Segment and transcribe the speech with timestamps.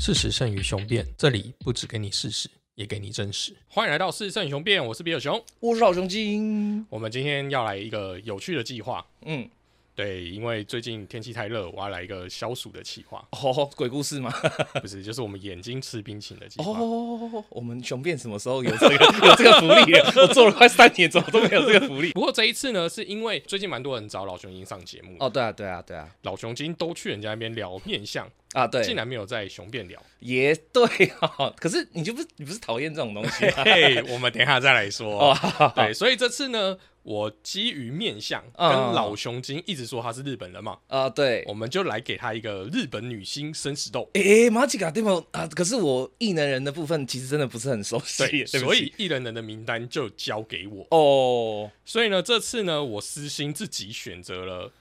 [0.00, 3.54] 事实胜于雄辩，这里不只给你事实，也给你真实。
[3.68, 5.38] 欢迎来到事实胜于雄辩，我是比尔熊。
[5.60, 6.86] 我是老熊精。
[6.88, 9.46] 我们今天要来一个有趣的计划，嗯，
[9.94, 14.32] 对，因为最近天气太热，我要来一个消暑的计划，哦，鬼故事吗？
[14.80, 16.80] 不是，就是我们眼睛吃冰淇淋的计划。
[16.80, 18.94] 哦，我们雄辩什么时候有这个
[19.28, 20.12] 有这个福利了？
[20.16, 22.12] 我做了快三年，怎么都没有这个福利？
[22.12, 30.02] 不过这一次呢，是因为最近蛮多人找老熊精上节目，哦，对啊，对啊，对啊，老熊精都去人家那边聊面相，啊，对，竟然没有在雄辩聊。
[30.18, 30.84] 也对
[31.20, 31.54] 哈。
[31.58, 33.64] 可是你就不是你不是讨厌这种东西吗？
[33.64, 35.34] 嘿，我们等一下再来说。
[35.74, 41.44] 对，所以这次呢，我基于面相跟嗯老熊精一直说他是日本人嘛，啊，对。
[41.46, 44.10] 我们就来给他一个日本女星生死斗。
[44.14, 45.24] 诶，马吉卡对吗？
[45.30, 50.86] 啊，可是我异能人的部分其实真的不是很熟悉，对，对所以异能人的名单就交给我。
[50.90, 54.72] 哦所以呢，这次呢，我私心自己选择了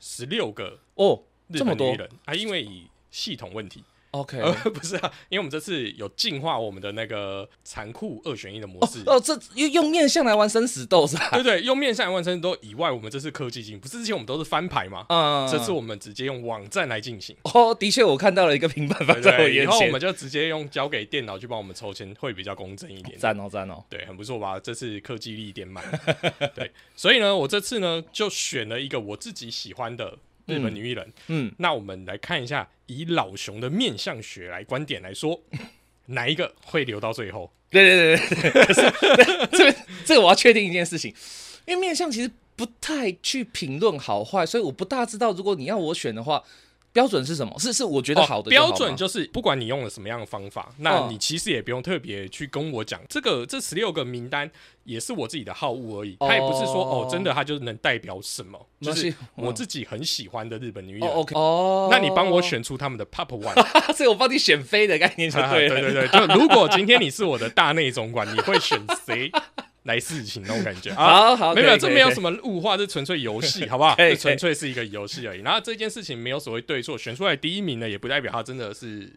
[0.00, 9.02] 十六个哦，日这么多本女人啊，因为以系统问题，，OK，呃， 不是啊，因为我们这次有进化我们的那个残酷二选一的模式。
[9.06, 11.28] 哦，这用用面相来玩生死斗是吧？
[11.32, 15.04] 对 对，用面相来玩生死斗以外，我们这次科技进，不是之前我们都是翻牌嘛？
[15.10, 17.36] 嗯，这次我们直接用网站来进行。
[17.44, 23.16] 哦，的确，我看到了一个平板对放在我对，以眼前后我们，就直接用交给电脑去帮我们抽签，会比较公正一点。
[23.20, 24.58] 赞哦赞哦，对，很不错吧？
[24.58, 25.84] 这次科技力点满。
[26.54, 31.12] 对，所以呢，我这次呢就选了一个我自己喜欢的日本女艺人。
[31.28, 35.40] 嗯，那我们来看一下，以老熊的面相学来观点来说，
[36.06, 37.52] 哪一个会留到最后？
[37.70, 41.14] 对对对对对，可是这个这个我要确定一件事情，
[41.66, 46.42] 因为面相其实不太去评论好坏，所以我不大知道，如果你要我选的话，
[46.92, 47.54] 标准是什么？
[47.58, 54.50] 是是我觉得好的标准就是不管你用了什么样的方法，那哦你其实也不用特别去跟我讲这个这十六个名单
[54.84, 56.28] 也是我自己的好恶而已，哦。
[56.28, 61.08] 它也不是说哦真的它就是能代表什么，就是我自己很喜欢的日本女艺哦。
[61.14, 63.54] OK 哦，那你帮我，选出他们的 Pop One，
[63.94, 65.80] 所以我帮你选妃的概念就啊对了。
[65.80, 69.30] 对对对，就如果今天你是我的大内总管，你会选谁
[69.84, 71.34] 来事情那种感觉 啊？
[71.34, 73.94] 好好，没有，这没有什么么物化，这纯粹游戏，好不好？
[73.98, 75.40] 这纯粹是一个游戏而已。
[75.42, 79.12] 然后这件事情没有所谓对错，选出来第一名呢，也不代表他真的是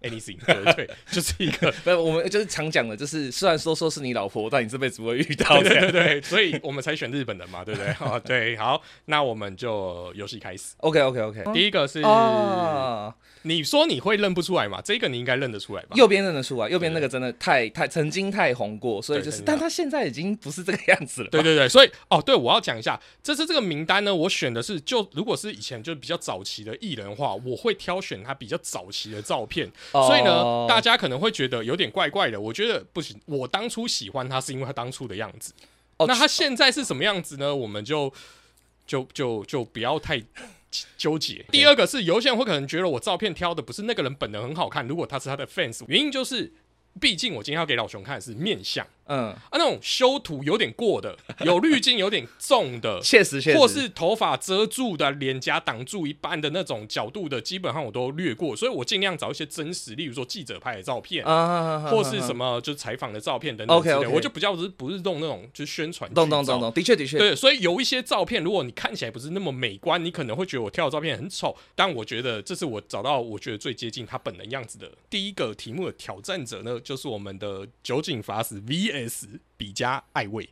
[0.00, 5.68] anything，对 对，就是一个不，我们就是常讲的，就是虽然说说是你老婆，但你这辈子不会遇到对。
[5.68, 7.88] 对对对，所以我们才选日本人嘛，对不对？
[7.94, 10.74] 啊，对，好，那我们就游戏开始。
[10.78, 14.80] OK OK OK，第一个是，啊，你说你会认不出来嘛？
[14.82, 15.96] 这个你应该认得出来吧？
[15.96, 21.30] 右边认得出来，右边那个真的太太曾经太红过，所以就是，但他现在已经不是这个样子了。
[21.30, 32.40] 对对对，所以哦，对，我要讲一下，这次这个名单呢，我选的是就如果是以前就比较早期的艺人的话，我会挑选他比较早期的照片，哦所以呢，大家可能会觉得有点怪怪的。
[32.40, 35.52] 我觉得不行，我当初喜欢他是因为他当初的样子，
[35.96, 37.54] 哦那他现在是什么样子呢？
[37.54, 38.12] 我们就
[38.86, 40.22] 就就就不要太。
[40.96, 41.44] 纠结。
[41.50, 46.52] 第二个是有些人会可能觉得我照片挑的不是那个人本人很好看，如果他是他的 fans，原因就是，
[47.00, 48.86] 毕竟我今天要给老熊看的是面相。
[49.08, 64.14] 嗯，啊，那种修图有点过的，有滤镜有点重的， 确实确实，或是头发遮住的、脸颊挡住一半的那种角度的，基本上我都略过，所以我尽量找一些真实，例如说记者拍的照片，啊，或是什么就是采访的照片等等之类 OK，OK。
[64.14, 71.56] 我就比较不是不是弄那种就是宣传懂懂懂懂，的确的确，对，所以有一些照片，如果你看起来不是那么美观，你可能会觉得我挑的照片很丑。
[71.74, 78.60] 但我觉得这是我找到我觉得最接近他本人样子的第一个题目的挑战者呢，就是我们的酒井法子
[79.06, 79.26] VS
[79.56, 80.48] 比加爱卫。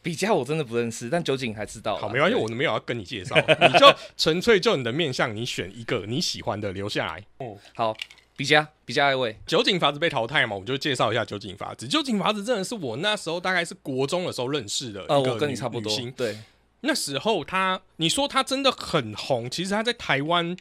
[0.00, 1.96] 比加我真的不认识，但酒井还知道。
[1.96, 7.24] 好，没关系，对我没有要跟你介绍，你就 纯粹就你的面相，你选一个你喜欢的留下来。
[7.40, 7.94] 嗯好
[8.36, 11.88] 比加比加爱位，酒井法子被淘汰嘛，我们就介绍一下酒井法子。
[11.88, 16.38] 酒井法子真的是我那时候大概是国中的时候认识的一个呃，我跟你差不多对，
[16.82, 20.56] 那时候他，你说他真的很红，其实他在台湾，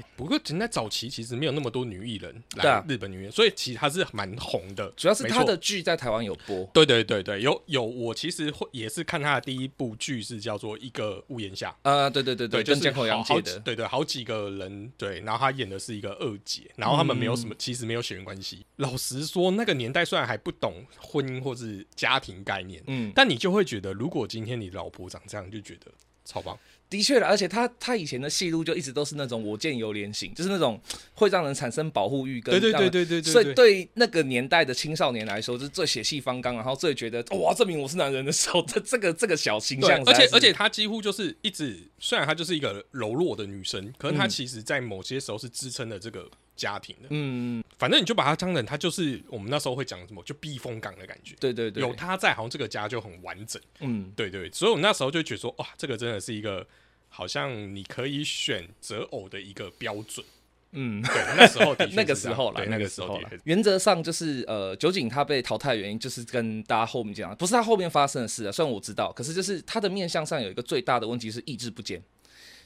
[0.00, 4.90] 诶不过人在早期其实没有那么多女艺人来日本女艺人，所以其实她是蛮红的。
[4.96, 11.70] 主要是她的剧在台湾有播，对对对对，有有，我其实会也是看她的第一部剧是叫做《一个屋檐下》。
[11.82, 18.64] 呃，对对对对，就是跟江口洋好好介的，几对对，好几个人对，然后她演的是一个二姐，然后他们没有什嗯么，其实没有血缘关系。
[18.76, 25.90] 老实说，那个年代虽然还不懂婚姻或是家庭概念，嗯，但你就会觉得，如果今天你老婆长这样，就觉得
[26.24, 26.58] 超棒。
[26.90, 30.78] 的确了，而且他他以前的戏路就一直都是那种我见犹怜型，就是那种
[31.14, 47.06] 会让人产生保护欲跟对对对对对对，所以对对那个年代的青少年来说，就是最血气方刚，然后最觉得哇，证明我是男人的时候，这这个这个小形对象，而且而且他几乎就是一直，虽然他就是一个柔弱的女生，可是她嗯其实在某些时候是支撑了这个家庭的。
[47.10, 51.36] 嗯，反正你就把她当成他就是我们那时候会讲什么，就避风港的感觉。
[51.38, 53.62] 对对对，有他在，好像这个家就很完整。
[53.78, 56.66] 嗯，对对，所以我那时候就觉得说，哇，这个真的是一个
[57.10, 60.24] 好像你可以选择偶的一个标准。
[60.72, 63.42] 嗯，对，那时候的 那个时候啦，对，那那个时候啦个时候的确。
[63.44, 68.52] 原则上就是呃，酒井他被淘汰的原因就是跟大家后面讲，不是他后面发生的事啊。
[68.52, 72.00] 虽然我知道，可是就是他的面相上有一个最大的问题是意志不坚。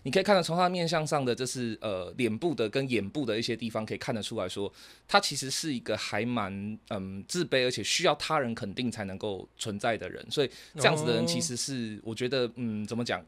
[0.03, 4.71] 你可以看得从他面相上的，就是呃脸部的跟眼部的一些地方，可以看得出来说，
[5.09, 10.23] 他其实是一个还蛮嗯自卑，而且需要他人肯定才能够存在的人。
[10.31, 13.25] 所以这样子的人其实是我觉得嗯怎么讲，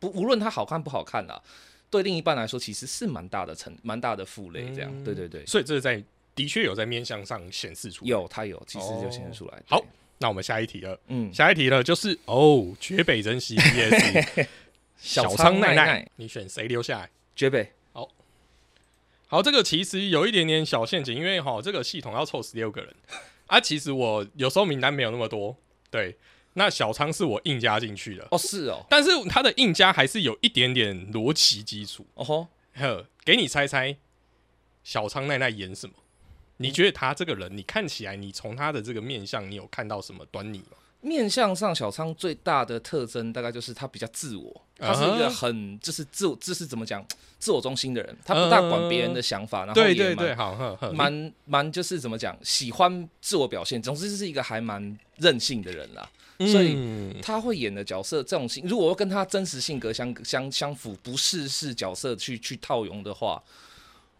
[0.00, 1.40] 不无论它好看不好看啦，
[1.88, 4.72] 对另一半来说其实是蛮大的成蛮大的负累。
[4.74, 5.46] 这样，嗯对对对。
[5.46, 6.02] 所以这是在
[6.34, 8.08] 的确有在面相上显示出來。
[8.08, 9.62] 有，它有，其实就显示出来。
[9.68, 9.84] 好，
[10.18, 10.98] 那我们下一题了。
[11.08, 14.46] 嗯，下一题了，就是哦，绝北珍惜 VS
[14.96, 17.10] 小仓仓奈奈奈，你选谁留下来？
[17.36, 17.72] 绝北，
[19.26, 22.94] 好，这个其实有一点点小陷阱，因为哈这个系统要凑十六个人
[23.46, 23.60] 啊。
[23.60, 25.56] 其实我有时候名单没有那么多，
[25.90, 26.16] 对。
[26.54, 32.04] 那小仓是我硬加进去的，哦，是哦，但是他的硬加还是有一点点逻辑基础。
[32.14, 33.96] 哦吼，呵，给你猜猜，
[34.82, 35.94] 小仓奈奈演什么？
[36.56, 40.76] 你觉得他这个人，你看起来，你从他的这个面相，你有看到什么端倪吗？
[41.02, 47.02] 面相上小仓最大的特征大概就是他比较自我，他是一个很就是自我，这是怎么讲，
[47.38, 56.06] 自我中心的人，他不大管别人的想法，然后也蛮对对对，好，蛮蛮就是怎么讲，喜欢自我表现，总之是一个还蛮任性的人啦。
[56.46, 63.42] 所以嗯他会演的角色，这种性如果跟他真实性格相相相符，不是是角色去去套用的话，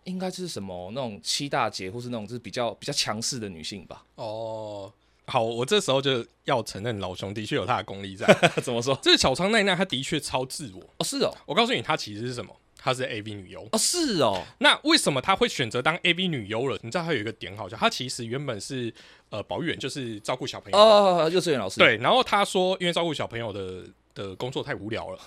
[0.05, 4.05] 应该就是什么那种七大姐，或是那种就是比较比较强势的女性吧？
[4.17, 4.93] 哦，
[5.27, 8.27] 好，我这时候就要承认老兄的确有他的功力在。
[8.63, 8.99] 怎么说？
[9.03, 10.83] 这个小仓奈奈，她的确超自我。
[10.99, 12.55] 哦，是哦，我告诉你，她其实是什么？
[12.82, 13.61] 她是 AV 女优。
[13.73, 16.79] 哦，是哦，那为什么她会选择当 AV 女优了？
[16.82, 18.93] 你知道她有一个点好笑，她其实原本是
[19.29, 20.79] 呃保育员，就是照顾小朋友。
[20.79, 23.85] 哦，幼稚园老师，对，然后她说，因为照顾小朋友的
[24.15, 25.19] 的工作太无聊了，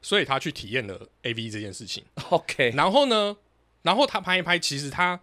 [0.00, 2.02] 所以她去体验了 AV 这件事情。
[2.30, 3.36] ，OK，然后呢，
[3.82, 5.20] 然后她拍一拍，其实她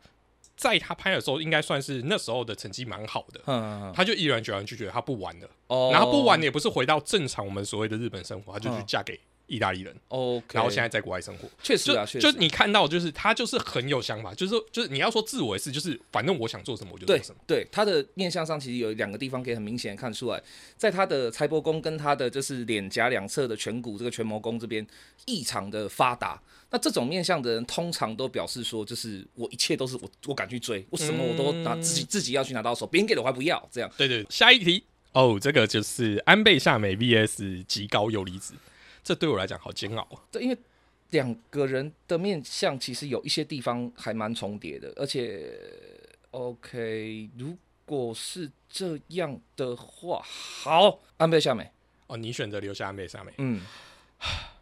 [0.55, 3.41] 在她拍的时候，应该算是那时候的成绩蛮好的。
[3.47, 5.49] 嗯，她就毅然决然拒绝，她不玩了。
[5.67, 9.19] 哦，然后不玩也不是回到正常我们所谓的日本生活，她就去嗯嫁给
[9.53, 11.47] 意大利人，，OK，然后现在在国外生活。
[11.61, 17.39] 确实啊，确实，就你看到，就是他就是很有想法，就是说就是你要说自我也是，就是反正我想做什么我就做什么。
[17.45, 20.41] 对，他的面相上其实有两个地方可以很明显地看出来，
[20.75, 24.85] 在他的财帛宫跟他的就是脸颊两侧的颧骨这个权谋宫这边
[25.25, 26.41] 异常的发达。
[26.71, 33.87] 那这种面相的人，通常都表示说，就是我一切都是我我敢去追，我什么我都拿自己自己要去拿到手，别人给的我还不要，这样。
[33.95, 38.55] 对对，下一题哦，这个就是安倍夏美 VS 极高游离子，
[39.03, 40.23] 这对我来讲好煎熬啊。
[40.31, 40.57] 对，因为
[41.09, 45.59] 两个人的面相其实有一些地方还蛮重叠的，而且
[46.31, 47.55] OK，如
[47.85, 51.69] 果是这样的话，好，安倍夏美，
[52.07, 53.61] 哦，你选择留下安倍夏美，嗯，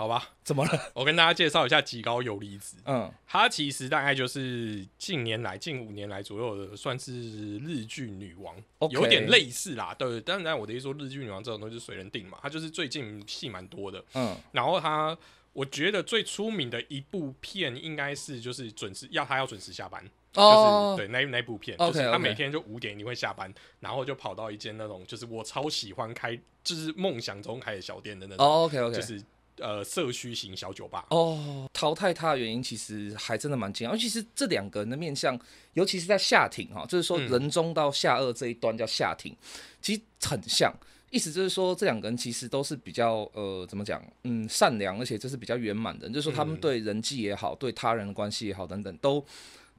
[0.00, 0.30] 好吧？
[0.42, 0.90] 怎么了？
[0.94, 8.56] 我跟大家介绍一下极高游离子，嗯，她其实大概就是近年来近五年来左右的，算是日剧女王
[8.90, 9.94] 有点类似啦。
[9.98, 14.02] 对，当然我的意思说，日剧女王这种东西是随人定嘛，她就是最近戏蛮多的。
[14.14, 15.14] 嗯，然后她，
[15.52, 20.02] 我觉得最出名的一部片应该是就是准时要她要准时下班，
[20.36, 29.22] 哦，就是对那那部片就是她每天就五点一定会下班，然后就跑到一间那种就是我超喜欢开，就是梦想中开的小店的那种，哦，OK OK，就是
[29.60, 31.06] 呃社区型小酒吧。
[31.10, 35.38] 哦，淘汰他的原因其实还真的蛮惊讶，尤其是这两个人的面相，
[35.74, 39.34] 尤其是在下庭哈，就是说嗯人中到下颚这一端叫下庭，
[39.80, 40.72] 其实很像。
[41.12, 44.00] 意思就是说，这两个人其实都是比较呃，怎么讲？
[44.22, 46.12] 嗯，善良，而且就是比较圆满的人。
[46.12, 49.24] 就是说，他们嗯对人际也好，对他人的关系也好，等等，都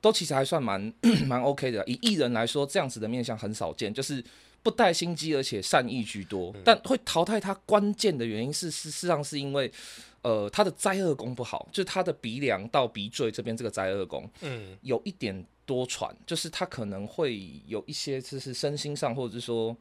[0.02, 0.94] 都其实还算蛮
[1.26, 1.82] 蛮 OK 的。
[1.88, 4.22] 以艺人来说，这样子的面相很少见，就是
[4.64, 6.54] 不带心机，而且善意居多。
[6.64, 9.72] 但会淘汰他关键的原因是，事实上是因为，
[10.22, 19.76] 呃，他的灾厄宫不好，就是他的鼻梁到鼻坠这边这个灾厄宫嗯，有一点多舛，就是他可能会有一些就是身心上，或者是说，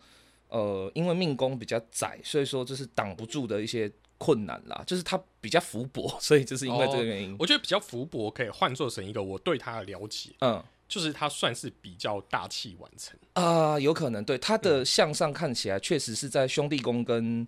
[0.49, 10.62] 呃，因为命宫比较窄，所以说就是挡不住的一些困难啦，就是他比较福薄，所以就是因为这个原因，我觉得比较福薄可以换做成一个我对他的了解，嗯。
[10.90, 13.16] 就是他算是比较大器晚成。
[13.35, 17.47] 啊、有可能对他嗯的向上看起来，确实是在兄弟宫跟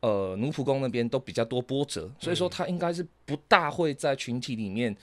[0.00, 4.94] 呃奴仆宫那边都比较多波折，所以说他应该是不大会在群体里面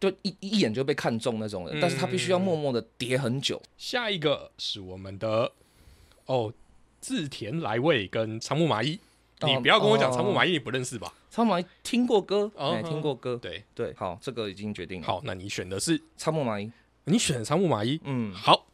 [0.00, 3.60] 就一一眼就被看中那种人，但是他必须要默默的叠很久。
[3.76, 5.52] 下一个是我们的
[6.24, 6.52] 哦，
[7.00, 8.98] 自田来未跟仓木麻衣。
[9.40, 11.14] 你哦不要跟我讲仓木麻衣，你不认识吧？
[11.30, 12.50] 仓木麻衣听过歌，
[12.82, 16.68] 听过歌，对，对，好，这个已经决定了。，好，那你选的是仓木麻衣，
[17.08, 18.00] 你选仓木麻衣。
[18.04, 18.66] 嗯好，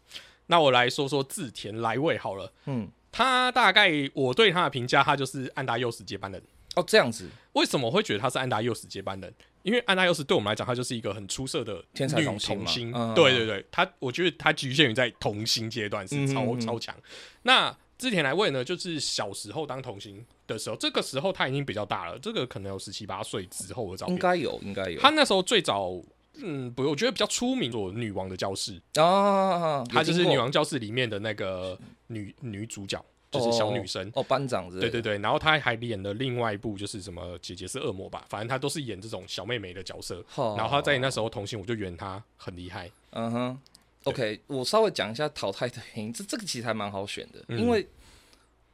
[0.47, 2.53] 那我来说说自田来未好了。
[2.67, 6.43] 嗯，他大概我对他的评价，他就是安达佑史接班人。
[6.77, 9.33] 哦，这样子，为什么会觉得他是安达佑史接班人？
[9.63, 12.93] 因为安达佑史对我们来讲，他就是一个很出色的天才女童星嘛星。
[12.93, 16.95] 嗯对对对，他我觉得他局限于在童星阶段是超、超强。
[17.43, 24.15] 那织田来未呢，就是小时候当童星的时候，这个时候他已经比较大了，这个可能有十七八岁之后的照片。
[24.15, 25.01] 应该有，应该有。
[25.01, 25.93] 他那时候最早，
[26.37, 34.11] 嗯，不，我觉得比较出名做女王的教室，啊，她就是女王教室里面的那个女女主角，就是小女生。
[34.15, 34.69] 哦，班长。
[34.71, 40.25] 对对对，然后她还演了另外一部，就是什么姐姐是恶魔吧，反正她都是演这种小妹妹的角色。
[40.29, 42.91] 好然后她在那时候同性，我就圆她很厉害。
[43.11, 43.59] 嗯哼
[44.05, 47.87] ，OK，我稍微讲一下淘汰的原因，这这个其实还蛮好选的，嗯因为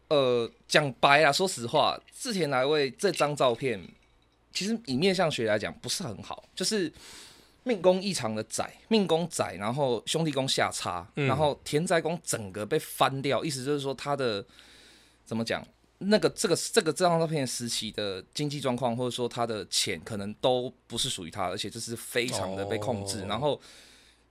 [0.09, 3.81] 呃，讲白了，说实话，志田来为这张照片，
[4.53, 6.93] 其实以面相学来讲不是很好，就是
[7.63, 14.45] 命宫异常的窄，命宫窄，然后兄弟宫下差，嗯然后田宅宫整个被翻掉，意思就是说他的
[15.25, 15.67] 怎么讲？
[16.03, 23.21] 那个这个这个这张照片时期的经济状况，或者说他的钱，可能都不是属于他，而且就是非常的被控制。
[23.21, 23.61] 哦然后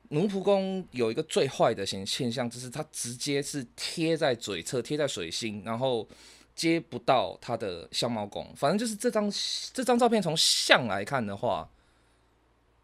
[0.09, 6.07] 奴仆宫有一个最坏的现现象，就是它直接是贴在嘴侧，贴在水星，然后
[6.55, 8.51] 接不到他的相貌宫。
[8.55, 9.31] 反正就是这张
[9.71, 11.69] 这张照片从相来看的话，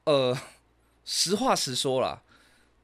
[0.06, 0.38] 呃，
[1.04, 2.22] 实话实说啦，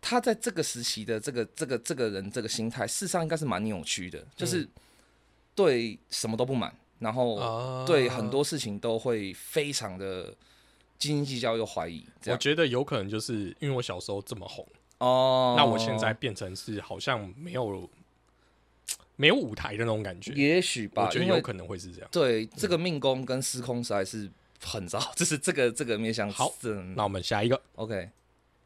[0.01, 4.67] 他在这个时期的这个这个这个人这个心态，事实上应该是蛮扭曲的，就是
[5.55, 10.33] 对什么都不满，然后啊对很多事情都会非常的
[10.97, 15.53] 斤斤计较又怀疑，我觉得有可能就是因为我小时候这么红，哦。
[15.57, 17.89] 那我现在变成是好像没有
[19.15, 20.33] 没有舞台的那种感觉。
[20.33, 22.09] 也许吧，我觉得有可能会是这样。
[22.11, 24.27] 对这个命宫跟司空实在是
[24.61, 28.09] 很糟， 就是这个这个面向好嗯那我们下一个，OK，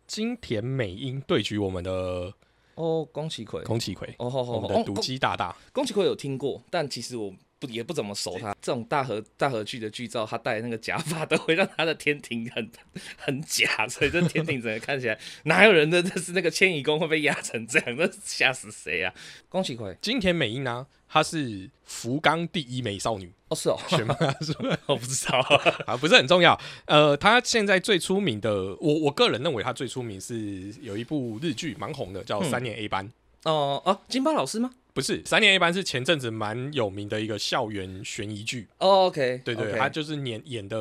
[0.08, 2.34] 金田美英对局我们的
[2.76, 5.56] 哦，宫崎葵，宫崎葵，哦吼吼吼，我们的毒鸡大大。
[5.72, 8.54] 宫崎葵有听过，但其实我不也不怎么熟他。
[8.62, 12.70] 这种大和大和剧的剧照，他戴的那个假发都会让他的天庭很
[13.18, 19.14] 很假，所以这天庭整个看起来哪有人的这是那个迁移宫会被压成这样，那吓死谁啊？
[19.48, 20.86] 宫崎葵，金田美英呢，
[21.16, 24.14] 她是福冈第一美少女，哦是哦，选吗？
[24.86, 25.40] 我不知道，
[25.88, 26.60] 啊，不是很重要。
[26.88, 33.08] 呃，她现在最出名的，我我个人认为她最出名是有一部日剧蛮红的，叫《三年 A 班》。
[33.50, 34.72] 哦哦，金巴老师吗？
[34.94, 38.68] 不是，《三年 A 班》是前阵子蛮有名的一个校园悬疑剧。
[38.80, 40.78] 哦，OK，对对 OK 她就是演演的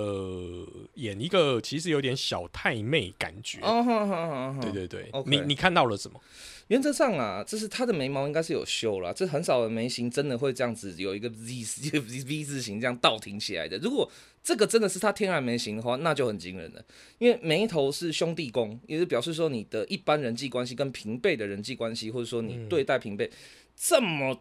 [0.95, 3.61] 演一个其实有点小太妹感觉。
[3.62, 6.21] 哦对对对你你看到了什么？
[6.68, 13.76] 原则上啊，就是他的眉毛应该是有修啦，这很少的眉形真的会这样子有一个 Z V 字形这样倒挺起来的。
[13.78, 14.11] 如果
[14.42, 16.85] 这个真的是他天然眉形的话，那就很惊人了。
[17.18, 23.30] 因为眉头是兄弟宫，也就表示说你的一般人际关系跟平辈的人际关系，或者说你对待平辈
[23.76, 24.38] 这么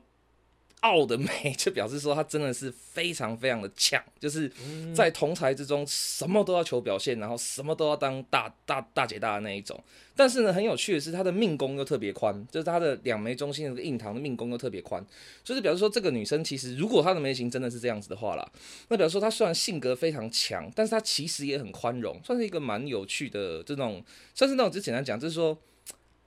[0.83, 4.51] 傲的眉， 就表示说他真的是非常非常的强，就是
[4.93, 9.81] 在同才之中什么都要求表现，然后什么都要当大大大姐大的那一种。
[10.15, 15.03] 但是呢，很有趣的是，他的命宫又特别宽，就是他的两眉中心的这个印堂的命宫又特别宽，
[15.43, 18.47] 就是表示说这个女生其实如果她的眉形真的是这样子的话啦，
[18.89, 24.03] 那表示说她虽然性格非常强，但是她其实也很宽容，算是一个蛮有趣的这种，
[24.35, 25.57] 算是那种就简单讲，就是说，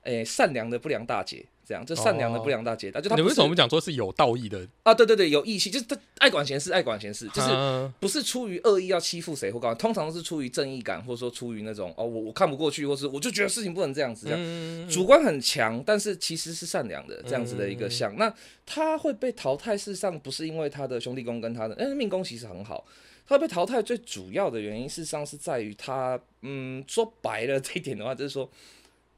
[0.02, 1.46] 诶、善良的不良大姐。
[1.66, 4.64] 这样就善良的不良大姐大，就他你为什么不讲说是有道义的？
[4.84, 4.94] 啊？
[4.94, 18.14] 对对对，有义气，就是他爱管闲事，爱管闲事，就是啊不是出于恶意要欺负谁或干嘛，通常都是出于正义感，或者说出于那种哦，我我看不过去，或是我就觉得事情不能这样子，这样、嗯主观很强，但是其实是善良的这样子的一个像。
[18.16, 18.32] 那
[18.64, 22.86] 他会被淘汰，事实上不是因为他的兄弟宫跟他的，但是命宫其实很好。
[23.28, 28.48] 他被淘汰最主要的原因，事实上是在于他，嗯，说白了这一点的话，就是说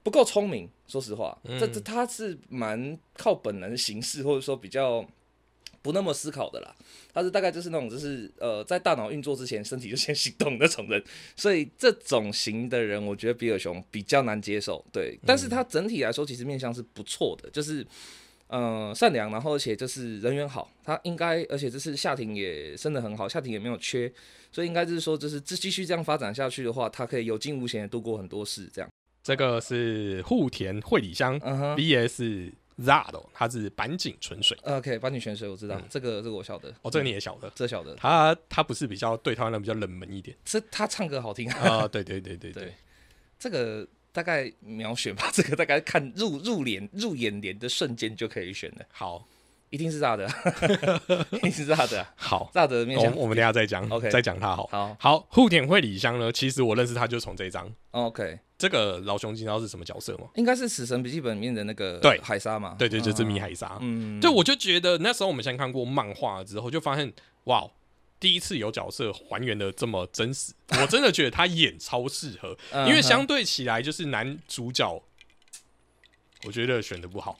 [0.08, 0.66] 不够聪明。
[0.86, 5.06] 说实话，这这他是蛮靠本能行事，或者说比较
[5.82, 6.74] 不那么思考的啦。
[7.12, 11.04] 他是大概就是那种，就是呃，在大脑运作之前，身体就先行动那种人。
[11.36, 14.82] 所以这种型的人，我觉得比尔熊比较难接受。
[14.90, 17.86] 对，但是他整体来说，其实面相是不错的，就是。
[18.50, 24.10] 呃，善良，然后而且就是人缘好，他应该，而且这是夏庭也生的很好，夏庭也没有缺，
[24.50, 28.88] 所以应该就是说，就是继继续这样发展下去的话，他可以有惊无险的度过很多事，这样。
[29.28, 31.76] 这个是户田惠里香嗯哼。
[31.76, 34.56] VS Zado，它是板井纯水。
[34.62, 40.34] ，OK，板井泉水我知道，这个这个我晓得，哦，这个你也晓得，这晓得，他他不是比较对台湾人比较冷门一点。
[40.46, 41.88] 是他唱歌好听啊，啊？
[41.88, 42.72] 对对对对对，
[43.38, 49.28] 这个大概秒选吧， 这个大概看入入脸入眼帘的瞬间就可以选了，好
[49.70, 50.26] 一定是炸的，
[51.32, 53.14] 一定是炸的，好，炸的面相。
[53.14, 54.66] 我我们等下再讲 OK 再讲他好。
[54.72, 54.96] 好。
[54.98, 57.70] 好，户田惠里香呢，其实我认识他就从这一张。
[57.90, 60.28] ，OK，这个老熊，你知道是什么角色吗？
[60.36, 62.18] 应该是《死神笔记本》里面的那个对。
[62.22, 63.78] 海沙嘛，对对，就是嗯米海沙。
[63.80, 67.12] 嗯，对，我就觉得那时候我们先看过漫画之后，就发现
[67.44, 67.68] 哇，
[68.18, 75.02] 第一次有角色还原的这么真实， 我真的觉得他演超适合，嗯因为相对起来就是男主角，
[76.46, 77.38] 我觉得选的不好，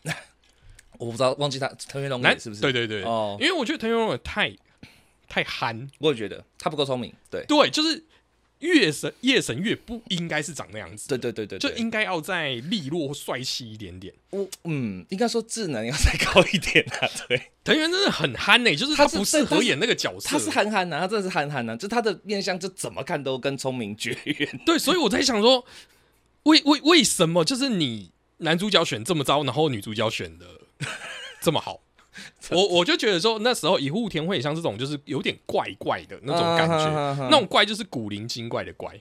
[0.98, 2.60] 我不知道忘记他藤原龙男也是不是？
[2.60, 4.54] 对对对，哦，因为我觉得藤原龙也太
[5.28, 7.12] 太憨，我也觉得他不够聪明。
[7.30, 8.02] 对，对，就是
[8.60, 14.12] 月神夜神月不应该是长那样子，对对对对，就应该要再利落帅气一点点。
[14.30, 17.08] 我嗯，应该说智能要再高一点啊。
[17.28, 24.60] 对，藤原真的很憨呢、就是他不适合演那个角色，他是憨憨呐，他真的是憨憨呐，就他的面相就怎么看都跟聪明绝缘。
[24.66, 25.64] 对，所以我在想说，
[26.42, 30.46] 为为为什么就是你男主角选这么糟，然后女主角选的
[31.40, 31.80] 这么好？
[32.50, 39.00] 我我就觉得说，那时候以户田惠像这种就是有点怪怪的那种感觉，啊哈哈那种怪就是古灵精怪的怪。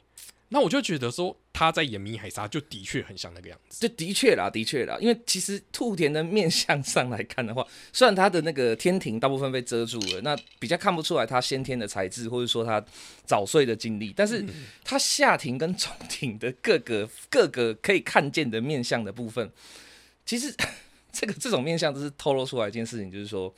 [0.50, 3.86] 那我就觉得说，他在演米海沙就的确很像那个样子。
[3.86, 12.82] 就的确啦，的确啦，因为其实兔田的面相上来看的话，虽然他的那个天庭大部分被遮住了，那比较看不出来他先天的才智，或者说他
[13.26, 14.46] 早睡的经历，但是
[14.86, 19.52] 他下庭跟中庭的各个各个可以看见的面相的部分，
[20.26, 20.56] 其实
[21.12, 23.54] 这个这种面相就是透露出来一件事情，就是说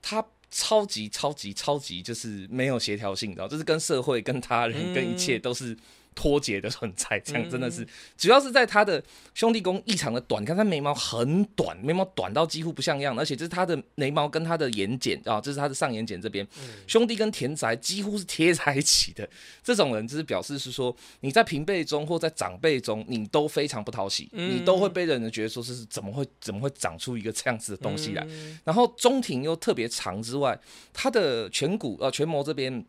[0.00, 5.76] 他超级超级超级就是没有协调性，你知道，就是跟社会、跟他人、跟一切都是
[6.16, 9.00] 脱节的存在，这样真的是，主要是在他的
[9.34, 16.44] 兄弟宫异常的短，你看他眉毛很短，眉毛短到几乎不像样，而且就是他的眉毛跟他的眼睑啊，这是他的上眼睑这边，
[16.86, 19.28] 兄弟跟田宅几乎是贴在一起的。
[19.62, 28.26] 这种人就是表示是说，你在平辈中或在长辈中，你都非常不讨喜，你都会被人觉得说是怎么会怎么会长出一个这样子的东西来。
[28.64, 30.58] 然后中庭又特别长之外，
[30.94, 32.82] 他的颧骨呃颧膜这边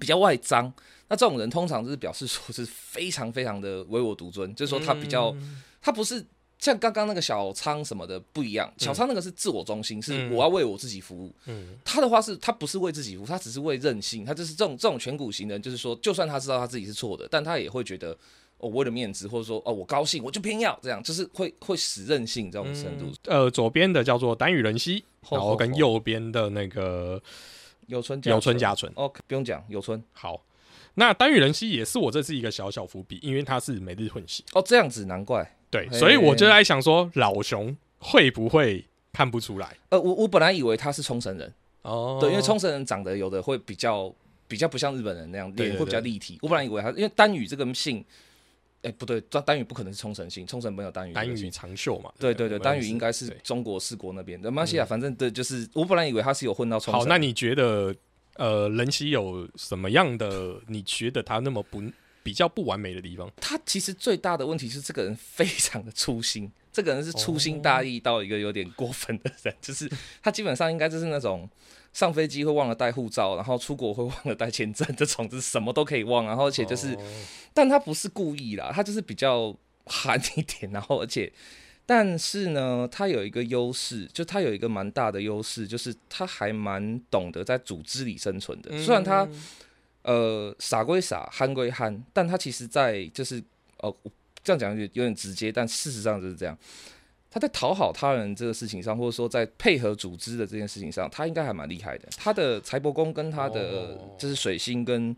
[0.00, 0.72] 比较外张。
[1.08, 5.34] 那这种人通常就是表示说是非常非常的唯我独尊，就是说他比较，
[5.80, 6.24] 他不是
[6.58, 11.34] 像刚刚那个小仓什么的不一样，小仓那个是自我中心，是我要为我自己服务。
[11.46, 18.16] 嗯他的话是他不是为自己服务，他只是为任性，他就是这种这种颧骨型的人，就是说，就算他知道他自己是错的，但他也会觉得。
[18.58, 23.12] 哦，为了面子，或者说哦，我高兴，我就偏要这样，就是会会使任性这种程度。
[23.24, 27.20] 呃，左边的叫做丹羽人希，吼然后跟右边的那个
[27.88, 28.90] 有春有村甲纯。
[28.94, 30.40] ，OK，不用讲，有春好，
[30.94, 35.56] 那丹羽人希也是我这是一个小小伏笔，因为他是每日混血，哦，这样子难怪。
[35.70, 39.76] 对，所以我就在想说，老熊会不会看不出来？
[39.88, 41.52] 呃，我我本来以为他是冲绳人，
[41.82, 44.14] 哦对，因为冲绳人长得有的会比较
[44.46, 46.38] 比较不像日本人那样，脸会比较立体。
[46.42, 48.04] 我本来以为他，因为丹羽这个姓，
[48.82, 51.12] 哎、不对，丹丹羽不可能是冲绳姓，冲绳没有丹羽。
[51.12, 57.00] 丹羽长袖嘛，对对对，丹羽应该是是中国四国那边的，没关系啊，反正对，就是我本来以为他是有混到冲绳。
[57.00, 57.92] 好，那你觉得
[58.36, 60.60] 呃，人妻有什么样的？
[60.68, 61.82] 你觉得他那么不
[62.22, 63.30] 比较不完美的地方？
[63.36, 69.90] 他其实最大的问题是这个人非常的粗心， 这个人是粗心大意到一个有点过分的人， 就是
[70.22, 71.48] 他基本上应该就是那种
[71.92, 77.00] 上飞机会忘了带护照，然后出国会忘了带签证这种，就是什么都可以忘，然后而且就是，哦
[77.52, 79.54] 但他不是故意啦，他就是比较
[79.86, 81.32] 憨一点，然后而且。
[81.86, 88.70] 但是呢，他有一个优势，就他有一个蛮大的优势，就是他还蛮懂得在组织里生存的。
[88.82, 89.28] 虽然他
[90.02, 93.42] 呃，傻归傻，憨归憨，但他其实在就是
[93.78, 93.94] 呃，
[94.42, 96.56] 这样讲有点有点直接，但事实上就是这样。
[97.30, 102.08] 他在讨好他人这个事情上，或者说在配合组织的这件事情上，他应该还蛮厉害的。
[102.16, 105.16] 他的财帛宫跟他的哦就是水星跟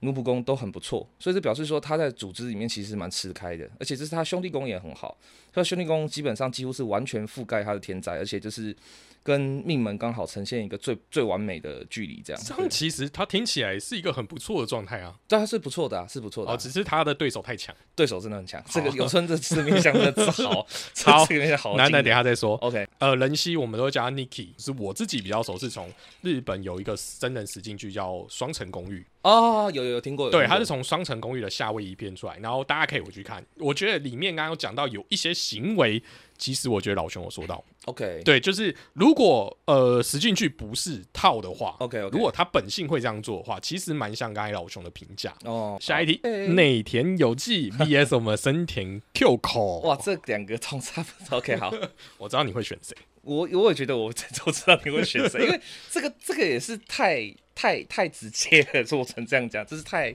[0.00, 5.16] 奴仆宫都很不错，所以这表示说他在组织里面其实蛮吃开的，而且这是他兄弟宫也很好。
[5.52, 8.76] 他兄弟宫基本上几乎是完全覆盖他的天灾，而且就是
[9.22, 12.42] 跟命门刚好呈现一个最最完美的距离，这样。
[12.44, 15.16] 这样其实他听起来是一个很不错的状态啊。
[15.26, 17.74] 对，他是不错的、啊，是不错的啊、哦，只是他的对手太强。
[17.94, 18.62] 对手真的很强。
[18.68, 22.02] 这个有村这次面相真的是好， 这好这个面相好那那。
[22.02, 22.54] 等下再说。
[22.56, 33.44] OK，呃，人熙我们都叫他 Niki，是我自己比较熟，是从日本有一个真人实境剧叫《双城公寓》，哦，有有有听过，对，他是从《双层公寓》的夏威夷片出来，然后大家可以回去看。
[33.56, 36.00] 我觉得里面刚刚有讲到有一些行为，
[36.38, 45.34] 其实我觉得老熊有说到，OK 对，就是如果呃实境剧不是套的话 OK 如果他本性会这样做的话，其实蛮像刚才老熊的评价。
[45.44, 49.80] 哦，下一题，哎内田有纪 VS 我们森田 Q 口。
[49.80, 51.74] 哇，这两个通差不多 OK 好。
[52.18, 52.96] 我知道你会选谁。
[53.26, 54.12] 我我也觉得我
[54.44, 55.60] 都知道你会选谁，因为
[55.90, 60.14] 这个这个也是太太太直接了， 做成这样讲，这是太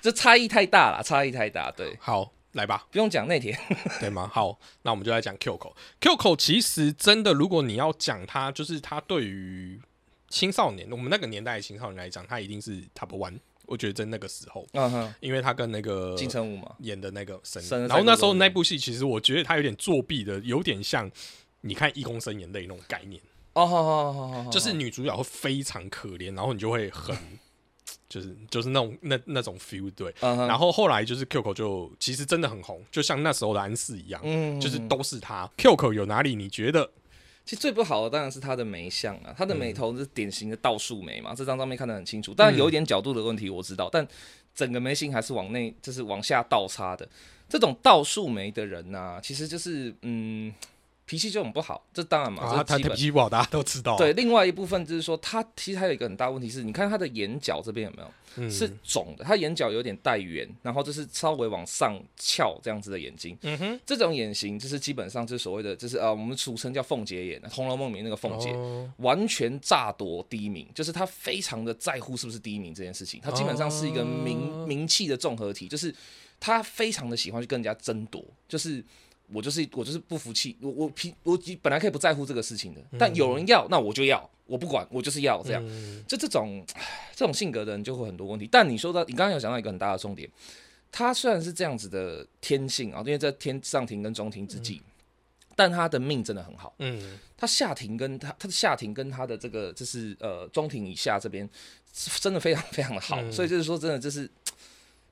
[0.00, 2.86] 这差异太大了，差异太大，对，好，来吧。
[2.90, 3.56] 不用讲内田，
[4.00, 4.30] 对吗？
[4.32, 5.76] 好，那我们就来讲 Q 口。
[6.00, 9.80] Q 口其实真的，如果你要讲他，就是他对于
[10.28, 13.38] 青少年，我们那个年代的青少年来讲，他一定是 Top One。
[13.66, 21.10] 我觉得在那个时候，嗯哼，因为他跟那个金城武嘛，演的那个神，神然后那时候那部戏，其实我觉得他有点作弊的，有点像
[21.60, 23.20] 你看《一公升眼泪》那种概念，
[23.54, 27.16] 哦，好好好好好，就是女主角会非常可怜，然后你就会很
[28.08, 30.14] 就是就是那种那那种 feel 对。
[30.20, 35.50] 然后后来就是 QQ 就其实真的很红，就像那时候的安室一样，嗯就是都是他。
[35.56, 36.90] QQ 有哪里你觉得？
[37.44, 42.34] 其实最不好的当然是他的眉相啊，他的嗯眉头是典型的倒竖眉嘛，这张照片看得很清楚。
[42.34, 44.06] 当然有一点角度的问题我知道，但
[44.54, 47.08] 整个眉形还是往内，就是往下倒插的。
[47.48, 50.52] 这种倒竖眉的人呐、其实就是嗯
[51.08, 53.96] 脾气就很不好，这当然嘛，啊，他脾气不好，大家都知道、啊。
[53.96, 59.24] 对，，另外一部分就是说，他其实还有一个很大问题是，你看他的眼角这边有没有、嗯是肿的？
[59.24, 63.34] 他眼角有点带圆，然后就是稍微往上翘这样子的眼睛。
[63.40, 73.18] 嗯哼，这种眼型就是基本上就是所谓的，就是呃，我们俗称叫凤姐眼，《红楼梦》里面那个凤姐，哦完全炸夺第一名，就是他非常的在乎是不是第一名这件事情。
[73.22, 75.94] 他基本上是一个名、哦名气的综合体，就是
[76.38, 78.84] 他非常的喜欢去跟人家争夺，就是。
[79.32, 85.62] 我就是我就是不服气，我我平我本来可以不在乎这个事情的，但有人要，那我就要，我不管，我就是要这样。
[85.66, 86.64] 嗯就这种
[87.14, 88.48] 这种性格的人就会很多问题。
[88.50, 90.28] 但你说到，你刚刚有讲到一个很大的重点，
[90.90, 94.80] 他虽然是这样子的天性啊，因为在天上庭跟中庭之际，
[95.54, 96.74] 但他的命真的很好。
[96.78, 101.48] 嗯，他下庭跟他他的下庭跟他的这个就是呃中庭以下这边
[101.92, 104.30] 是真的非常非常的好，嗯所以就是说真的就是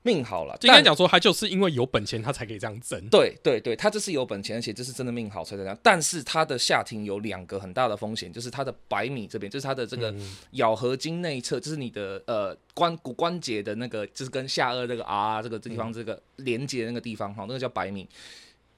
[0.07, 0.57] 命好了。
[0.61, 2.97] 应该讲说，他就是因为有本钱，他才可以这样争。
[3.09, 5.77] 对对对，他这是有本钱，而且这是真的命好才这样。
[5.83, 18.07] 但是他的下庭有两个很大的风险，就是他的百米这边，就是他的这个嗯咬合筋内侧，就是你的呃关骨关节的那个，就是跟下颚这个啊这个这地方这个连接那个地方哈，那个叫百米。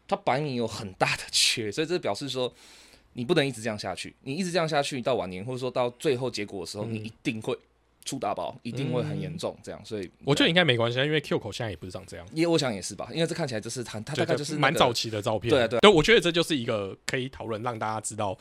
[0.08, 2.52] 他百米有很大的缺，所以这表示说
[3.14, 7.56] 你不能一直这样下去，你一直这样下去到晚年或者说到最后结果的时候，你一定会
[8.10, 9.56] 出大包，一定会很严重。
[9.62, 12.26] 这样，所以我觉得应该没关系，因为 Q 口现在也不是长这样。
[12.34, 15.50] 也我想也是吧，因为这看起来就是他他大概就是那个蛮早期的照片。
[15.50, 18.38] 对啊对啊对，我觉得这就是一个可以讨论，让大家知道，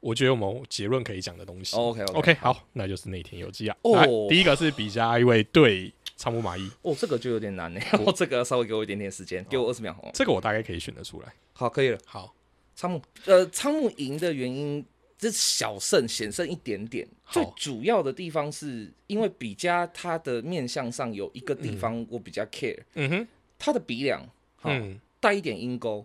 [0.00, 1.76] 我觉得我们结论可以讲的东西。
[1.76, 3.76] OK OK，好，那就是那天有记啊。
[3.82, 7.80] 哦来第一个是比加一位对仓木麻衣，哦，这个就有点难呢。
[8.04, 10.10] 我 这个稍微给我一点点时间，给我二十秒哦。
[10.14, 11.32] 这个我大概可以选得出来。
[11.52, 11.98] 好，可以了。
[12.06, 12.34] 好，
[12.74, 14.84] 仓木呃，仓木赢的原因，
[15.20, 17.06] 这小胜险胜一点点。
[17.28, 23.28] 最主要的地方是因为比加他的面相上有一个地方我比较 care，、嗯哼，
[23.58, 26.04] 他的鼻梁好嗯，带一点鹰钩。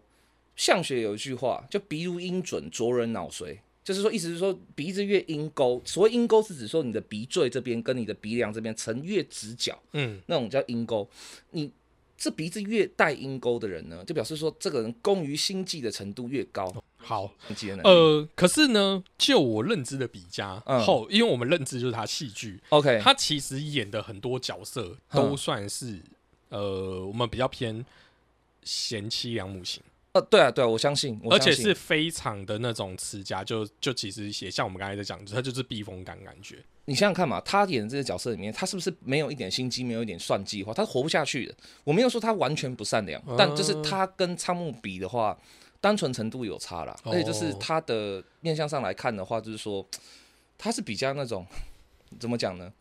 [0.55, 11.09] 相学有一句话就“鼻如鹰准，啄人脑髓”，就是说意思是说鼻子越鹰钩，所谓鹰钩是指说你的鼻坠这边跟你的鼻梁这边呈越直角，嗯，那种叫鹰钩。
[11.51, 11.71] 你
[12.17, 16.73] 这鼻子越带鹰钩的人呢，就表示说这个人工于心计的程度越高。
[17.05, 17.31] 好。
[17.83, 25.99] 呃，可是呢，就我认知的比嘉嗯后，因为我们认知就是他戏剧，OK，他其实演的很多角色都算是
[26.49, 27.85] 呃，我们比较偏
[28.63, 29.81] 贤妻良母型。
[30.13, 36.57] 呃，对啊，对啊，我相信，我而且是非常的那种持家，就就其实也像我们刚才在讲，他就是避风港感觉。
[36.85, 41.53] 你想想看嘛，他演的这些角色里面，他是不是没有一点心机，没有一点算计的话，他活不下去的。
[41.83, 45.37] 我没有说他完全不善良，但就是他跟仓木比的话，
[45.85, 46.97] 单纯程度有差啦。
[47.03, 49.85] 哦而且就是他的面相上来看的话，就是说
[50.57, 51.45] 他是比较那种
[52.19, 52.73] 怎么讲呢？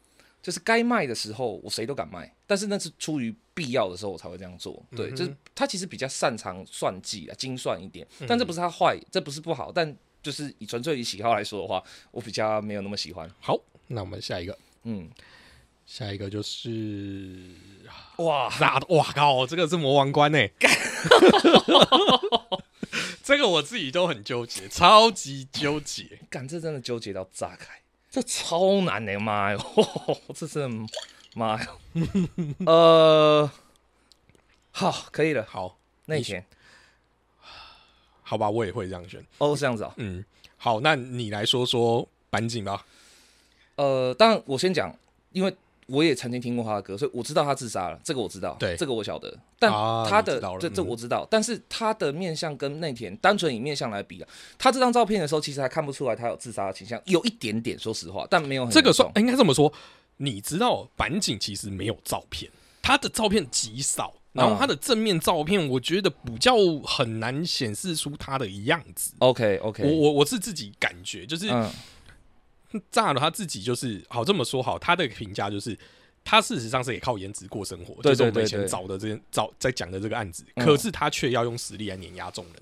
[0.43, 4.83] 就是该卖的时候，我谁都敢卖，但是那是出于必要的时候我才会这样做。
[4.97, 13.31] 对，嗯就是他其实比较擅长算计啊，精算一点，嗯但这不是他坏，这不是不好，但就是以纯粹以喜好来说的话，我比较没有那么喜欢。
[13.40, 15.11] 好，那我们下一个，嗯，
[15.85, 17.51] 下一个就是
[18.17, 18.49] 哇，
[18.88, 20.38] 哇靠，这个是魔王关呢、
[23.24, 26.20] 这个我自己都很纠结，超级纠结。
[26.28, 29.58] 感这真的纠结到炸开，这超难 的，妈哟，
[30.34, 30.92] 这真的
[31.34, 31.80] 妈哟，
[32.66, 33.50] 呃，
[34.72, 36.44] 好，可以了，好，那天
[38.22, 39.24] 好吧，我也会这样选。
[39.38, 40.22] 哦，是这样子啊、嗯，
[40.58, 42.84] 好，那你来说说板井吧。
[43.76, 44.94] 呃，当然我先讲，
[45.32, 45.56] 因为
[45.87, 48.77] 我也曾经听过他的歌，所以我知道他自杀了，这个我知道，对。
[48.77, 49.37] 这个我晓得。
[49.59, 50.87] 但啊他的、这这嗯。
[50.87, 59.73] 我知道，但是他的面相跟内田单纯以面相来比啊，他这张照片的时候，其实还看不出来他有自杀的倾向，有一点点，说实话，但没有很这个算应该这么说，
[60.16, 62.51] 你知道板井其实没有照片，
[62.83, 69.12] 他的照片极少，然后他的正面照片，我觉得比较很难显示出他的样子。
[69.18, 71.49] OK OK，我我我是自己感觉，就是
[72.74, 75.78] 嗯炸了他自己就是好这么说好，他的评价就是。
[76.26, 82.54] 他事实上是也靠颜值过生活，对就是我们以前找的这找在讲的这个案子，嗯可是他却要用实力来碾压众人，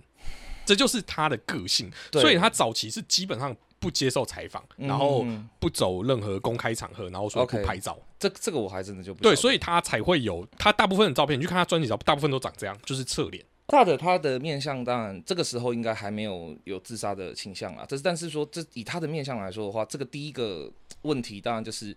[0.66, 1.88] 这就是他的个性。
[2.10, 7.96] 所以他早期是基本上不接受采访，然后嗯不走任何公开场合，然后说不拍照。
[8.18, 13.44] 这这个我还真的就不对，所以他才会有他大部分的照片，你去看他专辑照，大部分都长这样，就是侧脸。
[13.72, 17.86] 大的他的面相，当然这个时候应该还没有有自杀的倾向啊。
[17.88, 21.96] 这是但是说，这以他的面相来说的话，这个第一个问题当然就是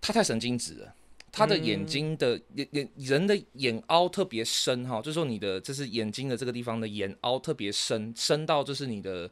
[0.00, 0.94] 他太神经质了。
[1.32, 9.28] 他的眼睛的眼眼人的眼凹特别深哈，就是说你的就是眼睛的这个地方的眼凹特别深，深到就是你的。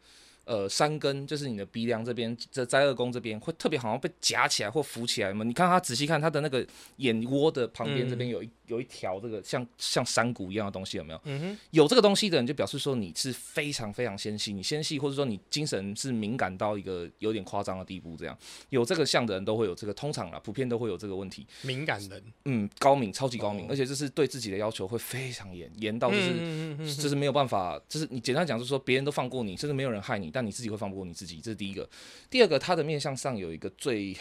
[0.47, 5.45] 呃，山根就是你的鼻梁这边，这灾二宫这边会特别好像被夹起来或浮起来嘛？
[5.45, 11.21] 你看他仔细看他的那个眼窝的旁边这边有一有一条这个像像山谷一样的东西，有没有？
[11.25, 21.47] 嗯哼，有这个东西的人就表示说你是非常非常纤细，你纤细或者说你精神是敏感到一个有点夸张的地步，这样有这个像的人都会有这个，通常啊普遍都会有这个问题。
[21.63, 31.89] 敏感人，嗯，高敏，超级高敏，而且这是对自己的要求会非常严，严到就是就是没有办法，就是你简单讲就是说别人都放过你，甚至没有人害你，但你自己会放不过你自己，这是第一个。
[32.31, 34.17] 第二个，他的面相上有一个最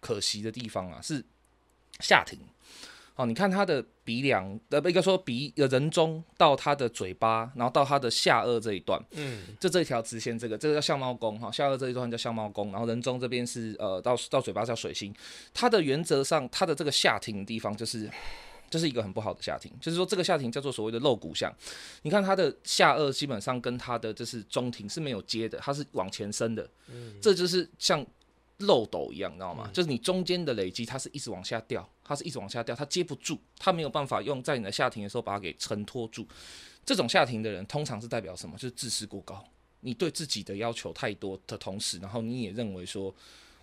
[0.00, 1.24] 可惜的地方啊，是
[2.00, 2.38] 下庭。
[3.14, 15.14] 哦，你看他的鼻梁，呃，应该说鼻呃人中到他的嘴巴，然后到他的下颚这一段，嗯，就这一条直线，这个这个叫相貌宫哈，下颚这一段叫相貌宫，然后人中这边是呃到到嘴巴叫水星。
[15.52, 18.10] 它的原则上，它的这个下庭的地方就是。
[18.70, 21.54] 这是一个很不好的下庭，就是说这个下庭叫做所谓的露骨相。
[22.04, 26.66] 你看它的下颚基本上跟它的就是中庭是没有接的，它是往前伸的。
[26.88, 28.02] 嗯，这就是像
[28.60, 29.68] 漏斗一样，你知道吗？
[29.74, 36.26] 就是你中间的累积，它是一直往下掉，它是一直往下掉，它接不住，它没有办法用在你的下庭的时候把它给承托住。
[36.84, 38.56] 这种下庭的人通常是代表什么？
[38.56, 39.44] 就是自视过高，
[39.80, 43.14] 你对自己的要求太多的同时，然后你也认为说，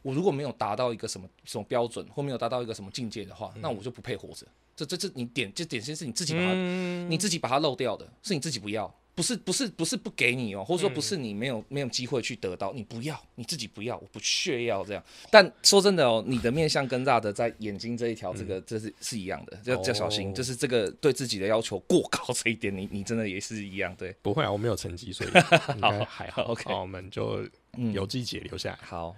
[0.01, 4.47] 我如果没有达到一个什么什么标准，或没有达到一个什么境界的话，那我就不配活着。
[4.75, 8.87] 这这这，你点这点心是你自己把它，你自己把它漏掉的，是你自己不要，
[9.19, 15.03] 不是不是不是不给你哦，或者说不是你没有没有机会去得到，你不要，你自己不要，我不屑要这样。
[15.29, 24.15] 但说真的哦，你的面相跟大的在眼睛这一条，这个这是是一样的，要要小心，就是这个对自己的要求过高这一点，你你真的也是一样，对。
[24.21, 25.29] 不会啊，我没有成绩，所以
[25.75, 26.43] 应该还好。
[26.43, 27.45] OK，我们就
[27.93, 28.79] 有季节留下来。
[28.81, 29.13] 好。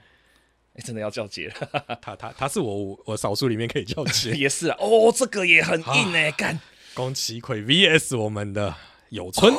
[0.73, 4.77] 哎，真的要叫姐了，他他他是我我少数里面可以叫姐， 也是啊。
[4.79, 6.57] 哦，这个也很硬哎，干
[6.93, 8.73] 宫崎葵 VS 我们的
[9.11, 9.53] 有村，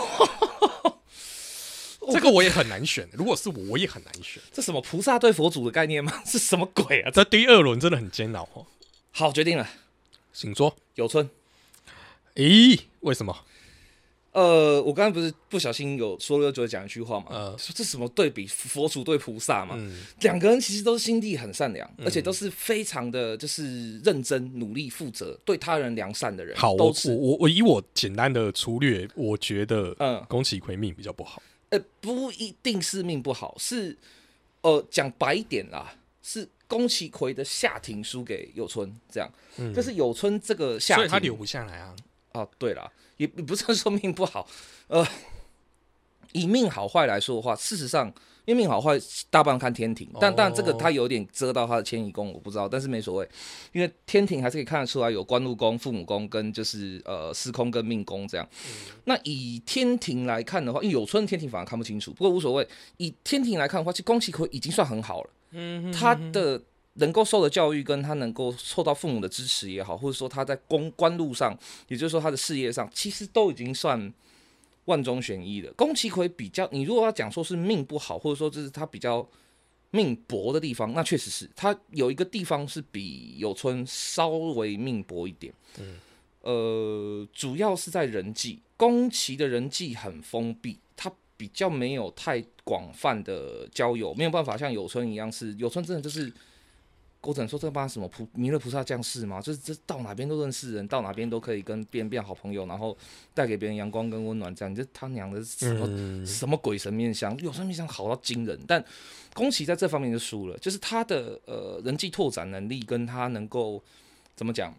[2.10, 3.06] 这个我也很难选。
[3.12, 4.42] 如果是我，我也很难选。
[4.50, 6.20] 这什么菩萨对佛祖的概念吗？
[6.24, 7.10] 是什么鬼啊？
[7.10, 8.66] 这第二轮真的很煎熬哦。
[9.10, 9.68] 好，决定了，
[10.32, 11.28] 请说有村。
[12.34, 13.44] 咦，为什么？
[14.32, 19.78] 呃，我刚刚不是不小心有说了，就讲一句话嘛，说这什么对比佛祖对菩萨嘛，
[20.20, 26.56] 两个人其实都是心地很善良，而且都是非常的就是认真、努力、负责、对他人良善的人。
[26.56, 31.42] 好，我我我以我简单的粗略，我觉得，嗯，宫崎葵命比较不好。
[31.68, 33.94] 呃，不一定是命不好，是
[34.62, 39.30] 呃讲白一点啦，是宫崎葵的下庭输给有村，这样，
[39.74, 41.94] 就是有村这个下，所以他留不下来啊。
[42.32, 42.90] 哦，对了。
[43.22, 44.46] 也 不是说命不好，
[44.88, 45.06] 呃，
[46.32, 48.06] 以命好坏来说的话，事实上，
[48.44, 48.98] 因为命好坏
[49.30, 53.28] 大半看天庭，但但这个他有点遮到他的迁移宫，我不知道，但是没所谓，
[53.72, 58.48] 因为天庭还是可以看得出来有官禄宫、父母宫跟就是呃司空跟命宫这样。
[59.04, 62.66] 那以天庭来看的话，因为有春天庭反而看不清楚，不过无所谓。
[62.96, 66.60] 以天庭来看的话，其实宫崎葵已经算很好了，嗯，他的。
[66.94, 74.12] 能够受的教育，跟他能够受到父母的支持也好，或者说他在公关路上，也就是说他的事业上，其实都已经算
[74.84, 75.72] 万中选一了。
[75.72, 79.26] 宫崎葵比较，你如果要讲说是命不好，或者说这是他比较
[79.90, 85.54] 命薄的地方，那确实是他有一个地方是比有村稍微命薄一点。
[85.78, 85.96] 嗯，
[86.42, 96.30] 呃，主要是在人际，宫崎的人际很封闭，他比较没有太广泛的交友，没有办法像有村一样，是有村真的就是。
[97.22, 99.40] 我只能说这帮什么菩弥勒菩萨降世吗？
[99.40, 102.96] 就是这到哪边都认识人，到哪边都可以跟别人变好朋友，然后
[103.32, 104.52] 带给别人阳光跟温暖。
[104.52, 107.38] 这样，这他娘的什么什么鬼神面相？
[107.38, 108.84] 有神面相好到惊人，但
[109.34, 113.80] 宫崎在这方面就输了，就是他的呃人际拓展能力跟他能够
[114.34, 114.74] 怎么讲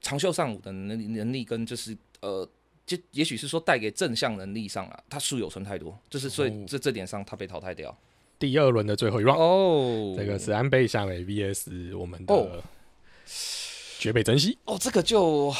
[0.00, 2.44] 长袖善舞的能力能力跟就是呃
[2.84, 7.96] 就也许是说带给正向能力上啊，他输有存太多，就是所以这这点上他被淘汰掉。
[8.44, 12.62] 第二轮的最后一 round 哦，这个是安倍夏美 VS 我们的
[13.98, 15.50] 绝北真希哦，这个就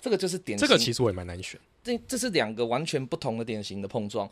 [0.00, 4.26] 这个就是典型，这个其实我也蛮难选，这这是两个完全不同的典型的碰撞，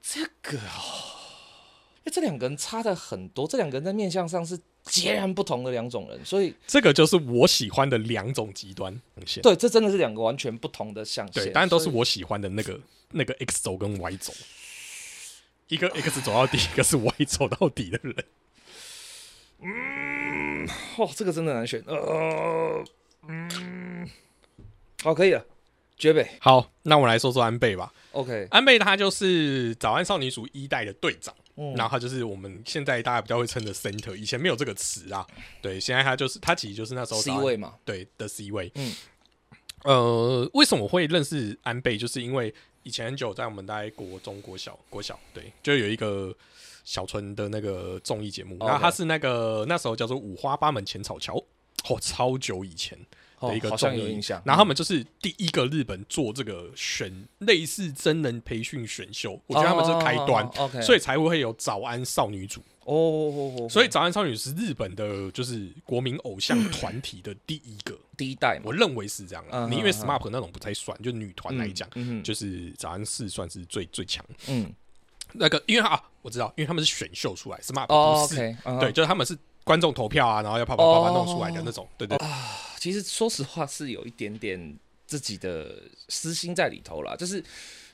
[0.00, 1.18] 这个哦，
[1.96, 14.32] 因为这两个人差的很多，这两个人在面相上是截然不同的两种人，所以这个就是我喜欢的两种极端线，对，这真的是两个完全不同的象限，对，当然都是我喜欢的那个那个 X 轴跟 Y 轴。
[15.68, 18.14] 一个 X 走到底，一个是 Y 走到底的人。
[19.60, 21.82] 嗯，哦，这个真的难选。
[21.86, 22.84] 呃，
[23.28, 24.08] 嗯，
[25.02, 25.44] 好，可以了，
[25.96, 26.28] 绝北。
[26.40, 27.92] 好，那我来说说安倍吧。
[28.12, 31.34] OK，安倍他就是早安少女组一代的队长。
[31.76, 35.24] 然后他就是我们现在大家比较会称的 center，以前没有这个词啊。
[35.62, 38.72] 对，现在他就是他其实就是那时候 C 位嘛，对的 C 位。
[38.74, 38.92] 嗯，
[39.84, 41.96] 呃，为什么我会认识安倍？
[41.96, 42.52] 就是因为
[42.84, 46.32] 以前很久在我们大概国中、国小、国小，对，就有一个
[46.84, 51.36] 小春的那个综艺节目，然后他是那个那时候叫做五花八门浅草桥，
[51.88, 52.96] 哦，超久以前。
[53.40, 63.68] 的一个好像有印象，然后他们就是第一个日本做这个选类似真人培训选秀，我觉得他们是开端所以才会有早安少女组哦。
[63.68, 69.44] 所以早安少女是日本的，就是国民偶像团体的第一个 第一代，我认为是这样。
[69.70, 71.88] 你因为 SMAP 那种不太算，就女团来讲，
[72.22, 74.24] 就是早安四算是最最强。
[74.48, 74.72] 嗯，
[75.32, 82.16] 那个因为啊，我知道，因为他们是选秀出来，SMAP 不是，对，就是他们是观众投票啊，然后要啪啪啪啪弄出来的那种，对对。
[82.78, 87.38] 其实说实话是有一点点自己的私心在里头啦，就是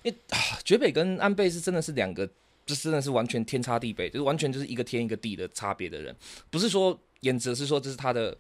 [0.03, 2.29] 因为啊，绝北跟安倍是真的是两个，
[2.75, 6.15] 这真的是完全天差地别，就是完全就是一个天一个地的差别的人，
[6.51, 8.37] 不是说颜值，是说这是他的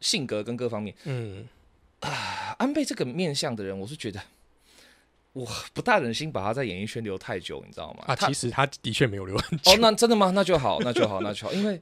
[0.00, 0.94] 性格跟各方面。
[1.04, 1.48] 嗯
[2.00, 4.20] 啊，安倍这个面相的人，我是觉得
[5.32, 8.04] 我不大忍心把他在演艺圈留太久，你知道吗？
[8.06, 9.72] 啊，其实他的确没有留很久。
[9.72, 10.30] 哦，那真的吗？
[10.34, 11.80] 那就好，那就好，那就好，因为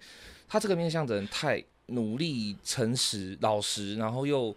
[0.48, 1.64] 他这个面相的人太。
[1.92, 4.55] 努力、诚实、老实，然后又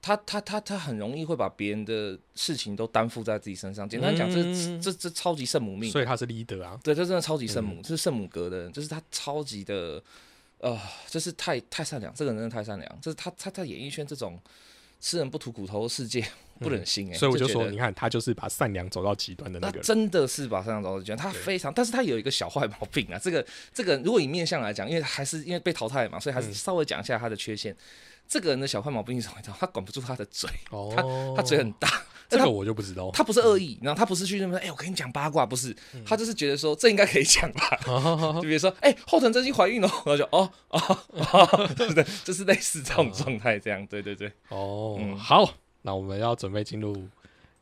[0.00, 3.88] 他他他他很容易会把别人的事情都担负在自己身上。
[3.88, 4.42] 简单讲，这
[4.80, 6.78] 这这超级圣母命，所以他是 leader 啊。
[6.82, 10.02] 对，这真的超级圣母，这是圣母格的人，就是他超级的，
[10.58, 10.78] 呃，
[11.08, 13.00] 就是太太善良，这个人真的太善良。
[13.00, 14.38] 就是他他在演艺圈这种
[15.00, 16.24] 吃人不吐骨头的世界。
[16.58, 21.18] 不忍心哎，所以我就说，你看他就是把善良走到极端的那个，真的是把善良走到极端。
[21.18, 23.18] 他非常，但是他有一个小坏毛病啊。
[23.18, 27.76] 这个这个，如果以面相来讲，因为还是因为被淘汰嘛，所以还是稍微讲一下他的缺陷。
[28.28, 29.56] 这个人的小坏毛病是什么？
[29.58, 30.48] 他管不住他的嘴，
[30.94, 31.02] 他
[31.36, 31.88] 他嘴很大。
[32.28, 33.08] 这个我就不知道。
[33.12, 35.72] 他不是恶意，然后他不是去那么哎，我跟你讲八卦，不是，
[36.04, 37.78] 他就是觉得说这应该可以讲吧。
[38.34, 42.04] 就比如说，哎，后藤真希怀孕了，然后就哦哦，对不对？
[42.24, 44.32] 就是类似这种状态，这样，对对对。
[44.48, 45.48] 哦，好。
[45.82, 47.08] 那我们要准备进入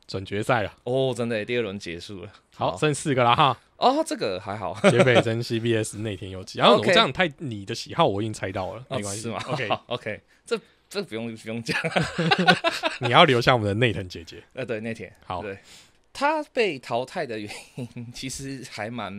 [0.07, 3.55] 准决赛了哦，真的，第二轮结束了，好，剩四个了哈。
[3.77, 9.37] 哦，这个还好，杰北真 CBS 内田有纪， 然后我这样太你的喜好，我已经猜到了，没关系嘛。
[9.47, 10.59] OK OK，这
[10.89, 11.77] 这不用不用讲，
[13.01, 14.41] 你要留下我们的内藤姐姐。
[14.53, 15.57] 呃，对，内田，好，对，
[16.13, 19.11] 他被淘汰的原因其实还蛮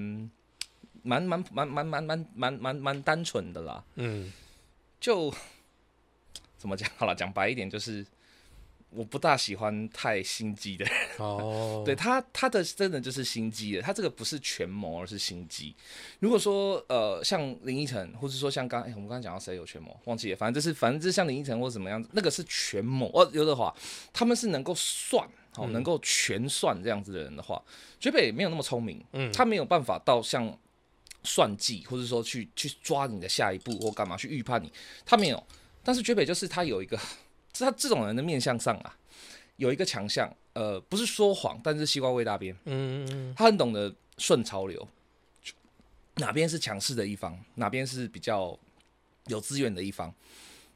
[1.02, 3.84] 蛮蛮蛮蛮蛮蛮蛮蛮蛮单纯的啦。
[3.96, 4.32] 嗯，
[4.98, 5.32] 就
[6.56, 6.88] 怎么讲？
[6.96, 8.06] 好了，讲白一点就是。
[8.96, 15.74] 我不大喜欢太心机的人哦， 对他他的真的就是心机的，他这个不是权谋，而是心机。
[16.20, 23.28] 如果说呃像林依晨，或者说像刚哎我们刚刚讲到谁有权谋，忘记了，反正就是反正就是像林依晨或者怎么样子，那个是权谋哦。
[23.35, 23.74] 刘德华
[24.14, 27.62] 他们是能够算哦，能够全算这样子的人的话，
[28.00, 30.59] 绝北没有那么聪明，嗯，他没有办法到像
[31.22, 34.72] 算计，或者说去去抓你的下一步或干嘛去预判你，
[35.04, 35.42] 他没有。
[35.85, 36.98] 但是绝北就是他有一个。
[37.56, 38.96] 是他这种人的面相上啊，
[39.56, 44.88] 有一个强项，呃，不是说谎，但是西瓜味大边，嗯嗯嗯，他很懂得顺潮流，
[46.16, 48.58] 哪边是强势的一方，哪边是比较
[49.26, 50.14] 有资源的一方，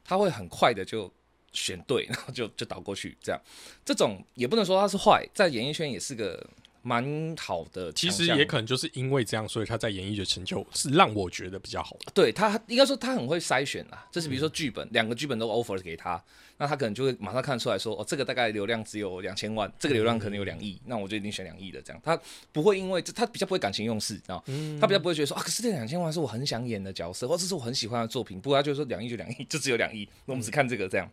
[0.03, 1.11] 他会很快的就
[1.53, 3.41] 选对，然后就就倒过去，这样，
[3.85, 6.45] 这种也不能说他是坏，在演艺圈也是个。
[6.83, 12.11] 蛮好的，其实也可能就是因为这样，所以他在演艺的成就是让我觉得比较好的。
[12.13, 16.21] 对他应该说他很会筛选啦，就是比如说剧本，两个剧本都 offer 给他，
[16.57, 22.01] 那他可能就会马上看出来说，哦，这个大概流量只有两千万，这个流量可能有两亿，那我就一定选两亿的这样。
[22.03, 22.19] 他
[22.51, 24.41] 不会因为这，他比较不会感情用事，啊，
[24.79, 31.07] 他比较不会觉得说啊，可是这两千万是我很想演的角色，或者是我很喜欢的作品，不过他就说两亿就两亿，就只有两亿，那我们只看这个这样。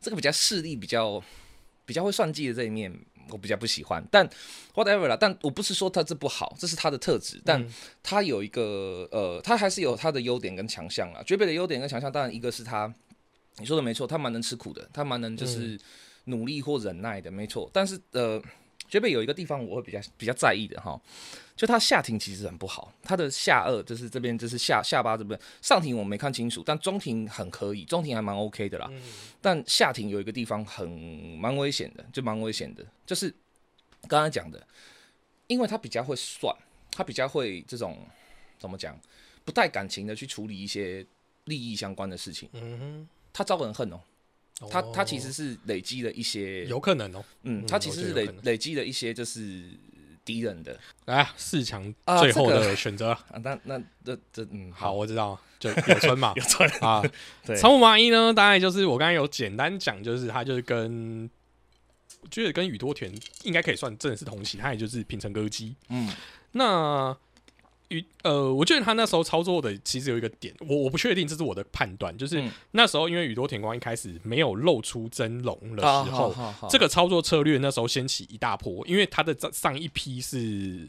[0.00, 1.22] 这个比较势力比较
[1.84, 2.92] 比较会算计的这一面。
[3.30, 4.28] 我比较不喜欢，但
[4.74, 7.64] whatever 啦，但我不是说他这不好，这是他的特质，但
[8.02, 11.22] 他有一个呃，他还是有他的优点跟强项啦。
[11.26, 12.92] 绝北的优点跟强项，当然一个是他，
[13.58, 15.78] 你说的没错，他蛮能吃苦的，他蛮能就是
[16.24, 17.70] 努力或忍耐的，没错。
[17.72, 18.40] 但是呃，
[18.88, 21.00] 绝北有一个地方我会比较比较在意的哈。
[21.54, 28.88] 就他下庭其实很不好，他的下颚就是这边就是下下巴这边，上庭我没看清楚，但中庭很可以，中庭还蛮 OK 的啦。
[29.40, 33.28] 但下庭有一个地方很蛮危险的，就蛮危险的，就是
[34.02, 34.64] 刚刚讲的，
[35.48, 36.54] 因为他比较会算，
[36.92, 38.06] 他比较会这种
[38.56, 38.96] 怎么讲，
[39.44, 41.04] 不带感情的去处理一些
[41.46, 42.48] 利益相关的事情。
[42.52, 44.00] 嗯哼，他招人恨哦，
[44.70, 49.64] 他他其实是累积了一些，有可能哦，嗯，他其实是累累积了一些就是。
[50.24, 50.78] 敌人的。
[51.06, 51.82] 来四强
[52.20, 53.12] 最后的选择。
[53.32, 56.68] 啊，那那这这嗯好，我知道，就有村嘛， 有村。
[56.82, 57.02] 啊。
[57.46, 61.30] 对，长尾麻衣呢，大概就是我刚才有简单讲，就是他就是跟
[62.20, 63.10] 我觉得跟宇多田
[63.44, 65.74] 应该可以算真的是同期，他也就是平成歌姬。
[65.88, 66.12] 嗯，
[66.52, 67.16] 那
[67.88, 72.50] 宇呃，我觉得他那时候操作的其实有一个点，我我不确定，这是我的判断，就是嗯。
[72.72, 76.34] 那时候因为宇多田光一开始没有露出真龙的啊时候，
[76.68, 80.86] 这个操作策略那时候掀起一大波，因为他的上上一批是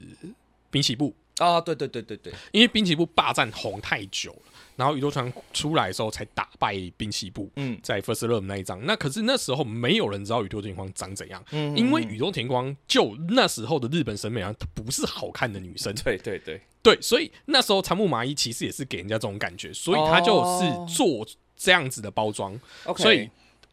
[0.70, 7.51] 滨崎步，啊，对对对对对，因为滨崎步霸占红太久了，然后宇多川出来的时候才打败兵器部。
[7.57, 7.77] 嗯。
[7.84, 21.27] 在 First Love 那一章，那可是那时候没有人知道宇多田光长怎样，嗯因为宇多田光就那时候的日本审美上，她不是好看的女生，对对对，对，所以那时候长木麻衣其实也是给人家这种感觉，所以他就是做
[21.57, 22.57] 这样子的包装。
[22.95, 23.30] 所以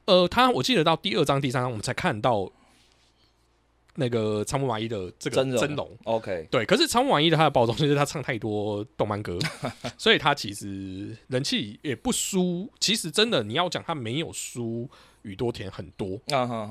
[0.07, 2.51] 呃，他我记得到第二章、第三章，我们才看到
[3.97, 5.91] 那个仓木麻衣的这个真容。
[6.05, 9.39] OK，对，可是仓木麻衣的他的包装就是他唱太多动漫歌，
[9.99, 12.71] 所以他其实人气也不输。
[12.79, 14.89] 其实真的你要讲他没有输
[15.23, 16.21] 宇多田很多。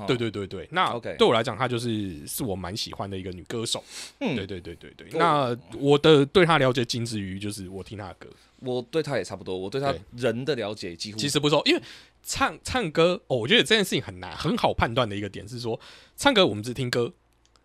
[0.06, 3.82] 对对对对，那 OK 对我来讲，她就是是我蛮喜欢的一个女歌手。
[4.20, 5.08] 嗯对对对对对。
[5.18, 8.28] 那我的对她了解仅止于就是我听她的歌，
[8.60, 11.82] 我对他也差不多，我对他人的了解几乎其实不错，因为
[12.26, 15.78] 唱唱歌哦，我觉得这件事情很难，很好判断的一个点是说，
[16.16, 17.12] 唱歌我们只听歌，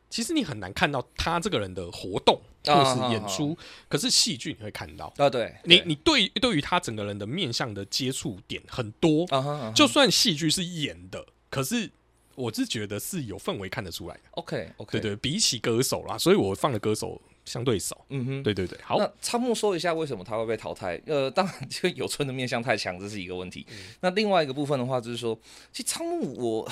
[0.09, 3.57] 其实你很难看到他这个人的活动或啊是演出，
[3.89, 5.07] 可是戏剧你会看到。
[5.17, 9.25] 啊，对对你你对对于他整个人的面向的接触点很多，
[9.73, 11.89] 就算戏剧是演的，可是
[12.35, 14.21] 我是觉得是有氛围看得出来的。
[14.31, 17.19] OK OK，对对，比起歌手啦，所以我放的歌手
[17.51, 18.05] 相对少。
[18.09, 18.43] 嗯哼。
[18.43, 21.01] 对对对，好，那仓木说一下为什么他会被淘汰？
[21.05, 23.65] 呃，当然，这个有村的面相太强，这是一个问题。
[23.69, 25.37] 嗯那另外一个部分的话，就是说，
[25.73, 26.71] 其实仓木我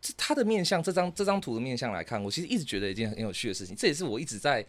[0.00, 4.64] 这他的面相，这张这张图的面相来看，我其实一直觉得一件很有趣的事情，这也是我一直在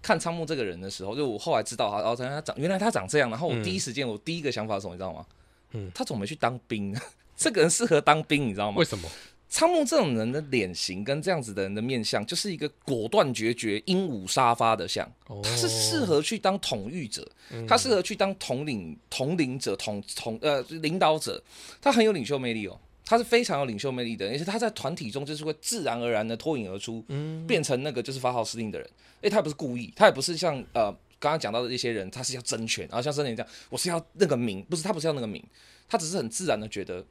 [0.00, 5.26] 看仓木这个人的时候，就我后来知道他，然后他长原来他长这样，然后我第一时间我第一个想法是什么，你知道吗？
[5.72, 6.96] 嗯他怎么没去当兵？
[7.36, 8.84] 这个人适合当兵，你知道吗为？
[8.84, 9.08] 什么？
[9.48, 15.10] 仓木这种人的脸型跟这样子的人的面相，就是一个果断决绝、英武杀伐的相。
[15.26, 17.26] 哦他是适合去当统御者，
[17.66, 21.42] 他适合去当统领统领者、统统呃领导者，
[21.80, 22.78] 他很有领袖魅力哦。
[23.10, 27.02] 他是非常有领袖魅力的，而且他在团体中就是会自然而然的脱颖而出，
[27.46, 28.86] 变成那个就是发号施令的人。
[29.22, 35.42] 诶，他也不是故意，他也不是像呃刚刚讲到的一些人，他是要争权，然后像森林这样，我是要那个名，不是他不是要那个名，
[35.88, 37.02] 他只是很自然的觉得，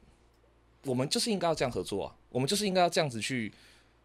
[0.84, 3.52] 我们就是应该要这样合作啊，我们就是应该要这样子去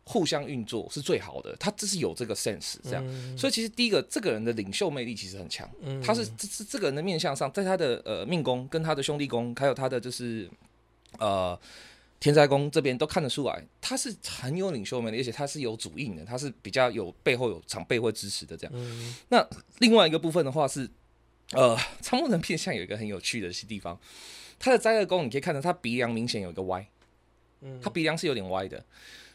[0.03, 1.55] 互相运作是最好的。
[1.59, 5.69] 他这是有这个 sense 这样，所以其实第一个这个人的领袖魅力其实很强，
[6.03, 10.49] 他是这这这个人的面相上，在他的呃命宫跟他的兄弟宫，还有他的就是
[11.19, 11.59] 呃。
[12.19, 18.73] 天灾宫这边都看得出来，他是很有领袖魅力，而且他是有主印的，他是比较有背后有长辈会支持的这样。
[19.27, 19.45] 那
[19.79, 20.89] 另外一个部分的话是，
[21.51, 23.99] 呃，仓木人面相有一个很有趣的地方，
[24.57, 26.87] 他的灾厄宫你可以看到他鼻梁明显有一个歪，
[27.81, 28.83] 他鼻梁是有点歪的。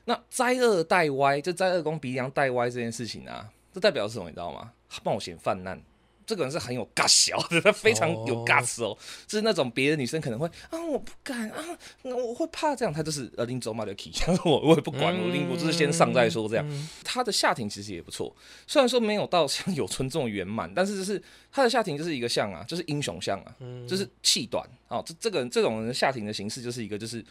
[0.05, 4.27] 那灾厄带歪，就灾厄宫鼻梁带歪这件事情啊，这代表是什么？
[4.27, 4.73] 你知道吗？
[4.89, 5.83] 他冒险泛滥。
[6.27, 8.95] 这个人是很有 guts 的，他非常有 guts 哦，
[9.27, 11.65] 就是那种别的女生可能会啊，我不敢啊，
[12.03, 14.13] 我会怕这样，他就是呃拎走马的 key，
[14.45, 16.89] 我我也不管，我拎我就是先上再说这样。
[17.03, 23.57] 他的下庭其实也不错，虽然说没有到像有村这种圆满，但是就是他的下庭就是一个像啊，就是英雄像啊，
[23.89, 27.25] 就是气短哦，这这个人这种人下庭的形式就是一个就是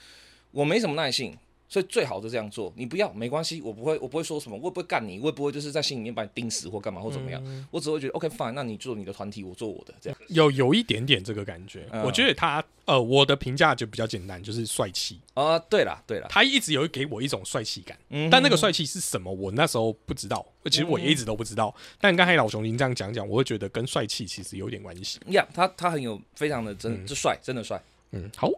[0.58, 1.38] 我没什么耐性。
[1.70, 10.18] 所以最好就这样做，你不要没关系，我不会，我不会说什么，我也不会干你，我也不会就是在心里面把你盯死或干嘛或怎么样，我只会觉得 OK fine，那你做你的团体，我做我的，这样。
[10.30, 11.86] 有有一点点这个感觉。
[11.92, 15.20] 嗯我觉得他呃，我的评价就比较简单，就是帅气。
[15.34, 21.76] 啊，对了，对了，他一直有给我一种帅气感，嗯但那个帅气是什么，我那时候不知道，其实我也一直都不知道。
[22.00, 25.20] 但刚才老熊您这样讲讲，我会觉得跟帅气其实有点关系。
[25.32, 27.78] 呀他他很有非常的真，就帅，真的帅。
[28.12, 28.50] 嗯，好，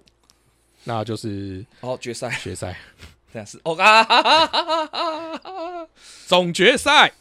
[0.89, 2.75] 那就是哦，决赛决赛
[3.31, 5.87] 这样是哦啊哈哈哈哈哈！
[6.25, 7.13] 总决赛，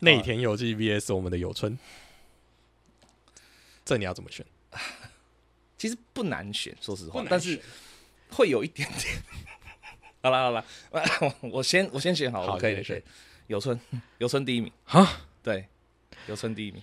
[0.00, 1.78] 内田有纪 VS 我们的有春，
[3.84, 4.46] 这你要怎么选？
[5.76, 7.60] 其实不难选，说实，话但是
[8.30, 9.22] 会有一点点。
[10.22, 10.64] 好啦好啦，
[11.20, 13.02] 我我先我先选好，好我可以选可以。
[13.48, 13.78] 有村，
[14.16, 15.68] 有村第一名，啊，对，
[16.26, 16.82] 有村第一名。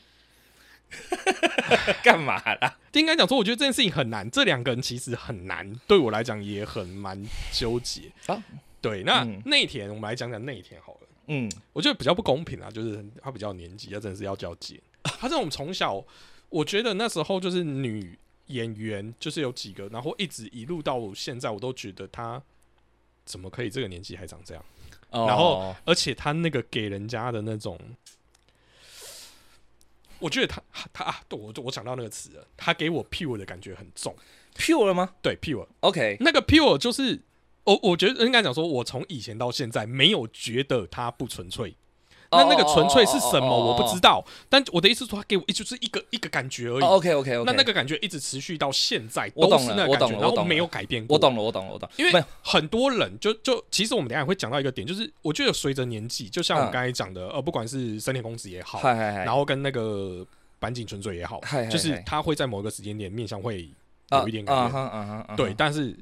[2.03, 2.77] 干嘛啦？
[2.93, 7.21] 应该讲说，我觉得这件事情很难，这两个人其实很难，对我来讲也很蛮
[7.51, 8.11] 纠结。
[8.27, 8.43] 啊，
[8.81, 10.99] 对，那嗯内田，我们来讲讲内田好了。
[11.27, 14.79] 嗯，我觉得比较不公平啊，就是他比较年纪，他真的是要交接。
[15.03, 16.03] 他这种从小，
[16.49, 18.17] 我觉得那时候就是女
[18.47, 22.41] 演员，就是有几个，然后一直一路到现在，我都觉得他
[23.25, 24.63] 怎么可以这个年纪还长这样？
[25.11, 27.79] 哦然后而且他那个给人家的那种，
[30.19, 30.61] 我觉得他
[30.93, 34.15] 他啊，对我我想到那个词了，他给我 pure 的感觉很重。
[34.55, 37.21] pure 了吗对 pure，？OK，那个 pure 就是
[37.65, 41.75] 我我觉得应该讲说，我从以前到现在没有觉得它不纯粹，
[42.31, 46.83] 那那个纯粹是什么我不知道，但我的意思说，他给我一就是一个一个感觉而已。
[46.83, 51.15] OK OK OK，那那个感觉一直持续到现在，我懂都是了我那个感觉，然后没有改变过。
[51.15, 60.25] 我懂了，我懂了，我懂，因为很多人就就其实我们等下会讲到一个点，就是我觉得随着年纪，就像我刚才讲的，呃，不管是森田公子也好，然后跟那个
[60.59, 61.39] 板井纯粹也好
[61.71, 63.69] 就是他会在某一个时间点面向会
[64.09, 65.95] 啊有一点改变，对，但是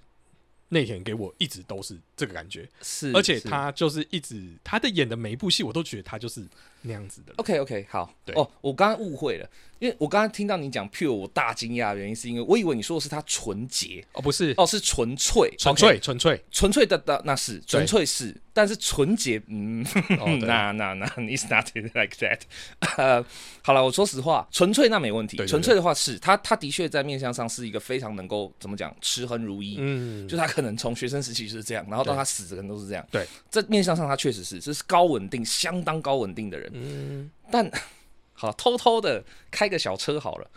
[0.73, 6.45] 内田给我一直都是这个感觉，是，而且他就是一直他的演的每一部戏，我都觉得他就是
[6.83, 7.33] 那样子的。
[7.37, 8.13] OK OK 好。
[8.23, 8.35] 对。
[8.35, 14.53] 哦，我刚刚误会了，因为我刚刚听到你讲 pure，我大惊讶的原因是因为我以为你说的是他纯洁哦，不是。
[14.57, 19.83] 哦，是纯粹纯 OK，粹纯粹，纯粹的的那是纯粹是，但是纯洁嗯，
[20.19, 20.47] 哦 对。
[20.47, 22.39] 那那那 it's not like that
[22.97, 23.25] 呃，
[23.61, 25.49] 好了，我说实话，纯粹那没问题，对对对。
[25.49, 32.17] 纯粹的话是他他的确在面相上是一个非常能够怎么讲持恒如一，嗯，就他可能从学生时期就是这样，然后到对。
[32.17, 33.05] 他死的人都是这样。
[33.11, 36.71] 对，在面相上他确实是，这是高稳定、相当高稳定的人。
[36.73, 37.71] 嗯，但
[38.33, 40.49] 好偷偷的开个小车好了，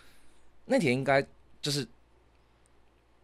[0.65, 1.25] 那天应该
[1.63, 1.87] 就是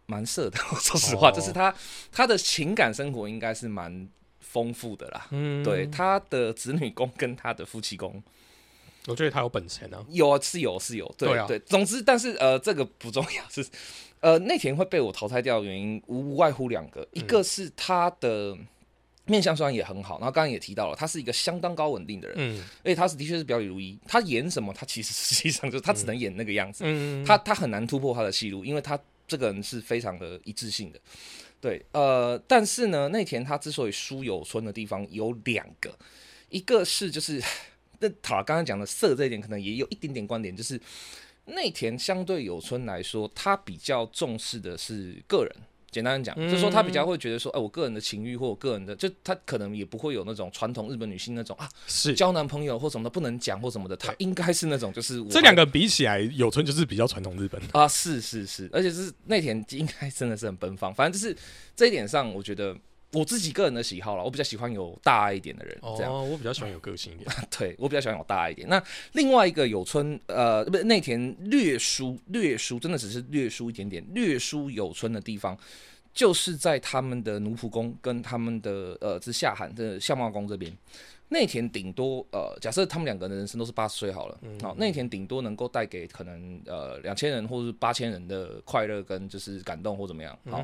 [0.05, 0.59] 蛮色的。
[0.71, 1.73] 我说实话，哦就是他
[2.11, 4.07] 他的情感生活应该是蛮
[4.39, 5.27] 丰富的啦。
[5.31, 8.21] 嗯对，他的子女宫跟他的夫妻宫
[9.07, 11.59] 我觉得他有本钱啊，有啊是有是有，对对啊对。
[11.59, 13.65] 总之，但是呃，这个不重要，是
[14.21, 18.57] 呃内田会被我淘汰掉的原因无外乎两个，一嗯个是他的
[19.25, 30.99] 面相虽然也很好，然后刚刚也提到了，他是一个相当高稳定的人，嗯而且他是的确是表里如一，他演什么，他其实实际上就是他只能演那个样子，嗯，他他很难突破他的戏路，因为他这个人是非常的一致性的。
[31.61, 35.97] 对，呃，但是呢，内田他之所以输有村的地方有两个，
[36.49, 37.41] 一个是就是
[37.99, 40.77] 那好了，刚刚讲的色这一点可能也有一点点观点，就是
[41.45, 45.55] 内田相对有村来说，他比较重视的是个人。
[45.93, 52.13] 简单讲，就是说他比较会觉得说，哎、我个人的情欲或我个人的，就他可能也不会有那种传统日本女性那种啊，是。
[52.15, 57.61] 交男朋友或什么的不能讲或什么的，他应该是那种就是我这两个比起来，有村就是比较传统日本。
[57.71, 61.37] 啊，是是是，而且是内田应该真的是很奔放，反正就是
[61.75, 62.75] 这一点上，我觉得
[63.13, 67.29] 我自己个人的喜好了，我比较喜欢有大爱一点的人，这样，哦，我比较喜欢有个性一点。
[67.57, 68.67] 对我比较喜欢有大爱一点。
[68.67, 68.83] 那
[69.13, 75.57] 另外一个有村呃，不是内田略输略输，真的只是略输一点点，略输有村的地方。
[76.13, 80.71] 就是在他们的奴仆宫跟他们的呃之下海的相貌宫这边，
[81.29, 90.37] 内田顶多呃，假设他们两个人人生都是八十岁好了，好、内田顶多能够带给可能呃两千人或是八千人的快乐跟就是感动或怎么样。
[90.51, 90.63] 好，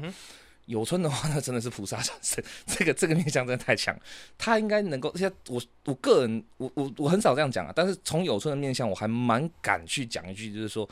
[0.70, 3.93] 有村的话那真的是菩萨转身，这个这个面相真的太强，
[4.38, 5.09] 他应该能够。
[5.09, 10.88] 而且我我个人我我我很少这样讲啊，但是从有村的面相，我还蛮敢去讲一句，就是说。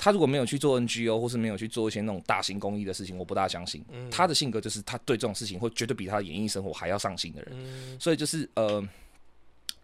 [0.00, 3.84] 他如果没有去做 NGO，或是没有去做一些那种大型公益的事情，我不大相信。
[4.08, 7.98] 他的性格就是他对这种事情会绝对比他的演艺生活还要上心的人。
[7.98, 8.80] 所以就是呃，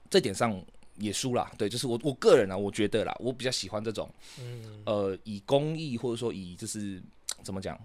[0.09, 0.64] 这点上
[0.99, 1.51] 也输了。
[1.59, 4.09] 对，就是我我个人啊，我觉得啦，我比较喜欢这种，
[4.86, 7.03] 呃，以公益或者说以就是
[7.42, 7.76] 怎么讲。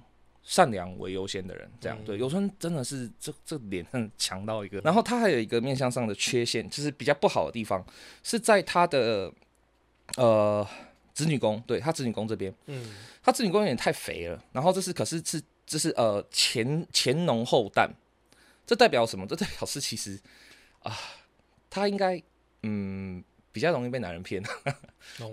[0.50, 7.86] 善良为优先的人，这样对有村真的是这这脸很强到一个，然后他还有一个面相上的缺陷，就是比较不好的地方
[8.24, 9.32] 是在他的
[10.18, 10.68] 呃
[11.14, 17.88] 子女宫，对他子女宫这边，嗯，他子女宫有点太肥了，然后这是可是是这是呃前前浓后淡，
[18.66, 19.28] 这代表什么？
[19.28, 20.20] 这代表是其实
[20.82, 20.98] 啊，
[21.70, 22.20] 他应该
[22.64, 23.24] 嗯
[23.60, 24.42] 比较容易被男人骗，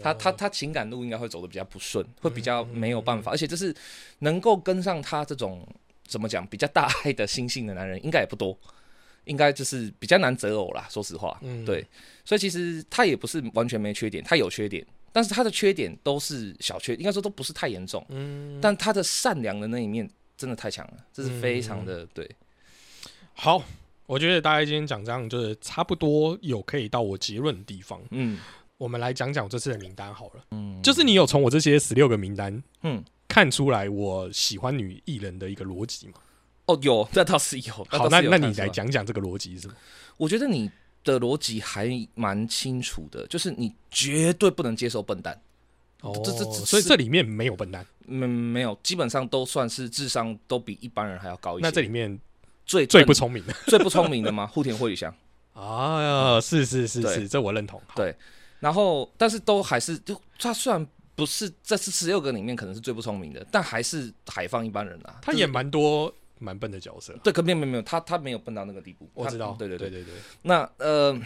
[0.02, 3.72] 他他他情感路应该会走的比较不顺，会比较没有办法，而且就是
[4.18, 5.64] 能够跟上他这种
[6.04, 8.58] 怎么讲比较大爱的心性的男人，应该也不多。
[9.26, 11.64] 应该就是比较难择偶啦，说实话，嗯。
[11.64, 11.84] 对，
[12.24, 22.28] 所以其实他也不是完全没缺点，他有缺点，但是他的缺点都是小缺，应该说都不是太严重，嗯，但他的善良的那一面真的太强了，这是非常的、对，
[23.34, 23.60] 好，
[24.06, 28.00] 我觉得大家今天讲这样，就是差不多有可以到我结论的地方。
[28.10, 28.38] 嗯
[28.78, 36.14] 我们来讲讲这次的名单好了，嗯，就是你有从我这些十六个名单嗯，看出来我喜欢女艺人的一个逻辑吗？
[36.66, 39.66] 哦有，这倒是有，好，那那你来讲讲这个逻辑是？
[40.18, 40.70] 我觉得你
[41.02, 45.40] 的逻辑还蛮清楚的，就是你绝对不能接受笨蛋。
[46.02, 51.66] 哦这这这所以这里面没有笨蛋，嗯，没有，基本上都算是智商都比一般人还要高一些。
[51.66, 52.20] 那这里面
[52.66, 54.46] 最最不聪明的 最不聪明的吗？
[54.46, 55.14] 户田惠梨香。
[55.54, 57.80] 啊，是是是是，这我认同。
[57.94, 58.14] 对
[58.60, 65.18] 然后，但是都还是就他虽然不是这是十六个里面可能是最不聪明的，但还是海放一般人啊。
[65.22, 69.08] 他演蛮多蛮笨的角色，对，可没有没有没有，他他没有笨到那个地步。
[69.14, 69.56] 我知道。
[69.58, 69.88] 对对对。
[69.88, 71.18] 对对对，那呃，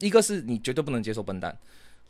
[0.00, 1.54] 一个是你绝对不能接受笨蛋，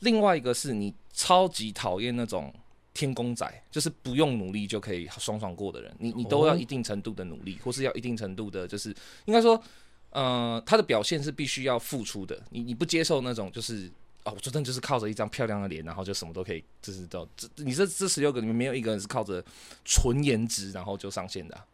[0.01, 2.55] 另外一个是你超级讨厌那种
[2.95, 5.95] 天公仔，就是不用努力就可以爽爽过的人。
[5.99, 8.95] 你你都要哦一定程度的努力，或是要一定程度的，就是
[9.27, 9.63] 应该说。
[10.11, 13.91] 呃，他的表现是必须要付出的，你你不接受那种就是。
[14.23, 19.45] 哦，我昨天就是靠着一张漂亮的脸，然后就什么都可以，就是到这你这这十六个里面没有一个人是靠着
[19.85, 21.67] 纯颜值然后就上线的啊、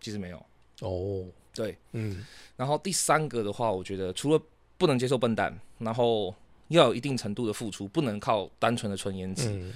[0.00, 0.44] 其实没有。
[0.80, 2.24] 哦，对，嗯
[2.56, 4.42] 然后第三个的话，我觉得除了
[4.78, 6.34] 不能接受笨蛋，然后
[6.68, 9.50] 要有一定程度的付出，不能靠单纯的纯颜值。
[9.50, 9.72] 嗯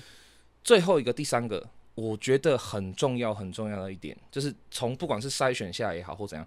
[0.67, 1.65] 最后一个第三个，
[1.95, 6.45] 我觉得很重要很重要的一点，就是从不管是筛选下也好或怎样，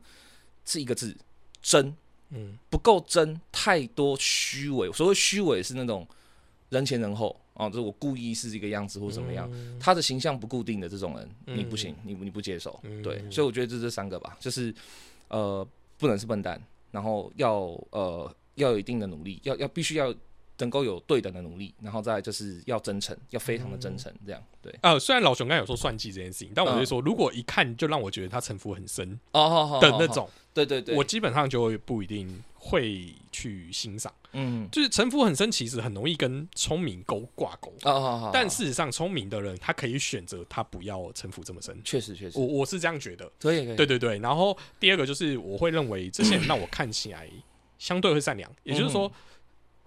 [0.66, 1.16] 是一个字
[1.62, 1.96] 真，
[2.32, 2.58] 嗯。
[2.70, 4.92] 不够真，太多虚伪。
[4.92, 6.06] 所谓虚伪是那种
[6.68, 9.50] 人前人后啊，就是我故意是这个样子或怎么样，
[9.80, 13.02] 他的形象不固定的这种人，你不行，你你不接受，嗯。
[13.02, 14.76] 对，所以我觉得这这三个吧，就是
[15.30, 15.66] 呃，
[15.98, 16.62] 不能是笨蛋，
[16.92, 17.58] 然后要
[17.92, 20.14] 呃要有一定的努力，要要必须要
[20.60, 24.74] 能够有对等的努力，然后再就是要真诚，要非常的真诚，这样对。
[24.82, 34.14] 呃，虽然老熊刚才有说算计这件事情，但我嗯会说，如果一看就让我觉得他城府很深哦，的那，种，对对对，我基本上就会不一定会去欣赏。
[34.34, 37.74] 嗯，就是城府很深，其实很容易跟聪明勾挂钩。
[37.84, 41.76] 哦但事实上，聪明的人他可以选择他不要城府这么深。
[41.84, 44.20] 确实确实我我是这样觉得，可以可以，对对对。
[44.20, 47.28] 然后第二个就是，我会认为这些人让我看起来
[47.80, 49.12] 相对会善良，也就是说，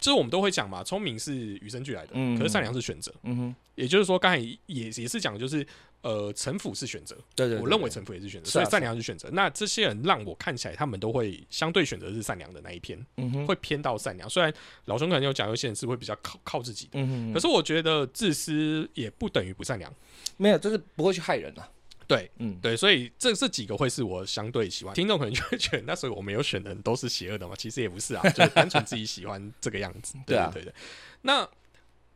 [0.03, 3.09] 就是我们都会讲嘛，聪明是与生俱来的，嗯可是善良是选择。
[3.23, 5.65] 嗯哼，也就是说，刚才也也是讲，就是
[6.01, 9.29] 呃，城府是选择，对对，我认为城府也是选择，啊所以善良是选择。
[9.31, 14.29] 那这些人让我看起来，他们都会相对选择是善良的那一篇，嗯哼，会偏到善良。
[14.29, 19.89] 虽然老兄可能有讲，有些人是会比较靠靠自己的，嗯哼，可是我觉得自私也不等于不善良。
[20.35, 21.69] 没有，就是不会去害人啊，
[22.07, 24.93] 对嗯，对，所以这这几个会是我相对喜欢。
[24.93, 27.55] 听众可能就会觉得，那所以我没有选的人都是邪恶的嘛？
[27.57, 30.15] 其实也不是啊， 就是单纯自己喜欢这个样子。
[30.25, 30.73] 对对啊对的。
[31.21, 31.47] 那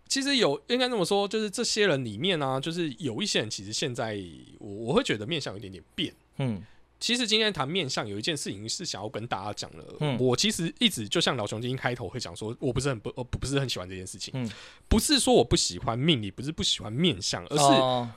[0.07, 4.17] 其实有应该这么说，就是这些人里面呢、就是有一些人其实现在
[4.59, 6.13] 我我会觉得面相有一点点变。
[6.37, 6.63] 嗯
[6.99, 9.85] 其实今天谈面相有一件事情是想要跟大家讲的。
[9.99, 14.31] 嗯我其实一直就像老熊今天开头会讲说，我不是很不我不是很喜欢这件事情。
[14.35, 14.49] 嗯
[14.89, 18.09] 不是说我不喜欢命理，不是不喜欢面相，而是、哦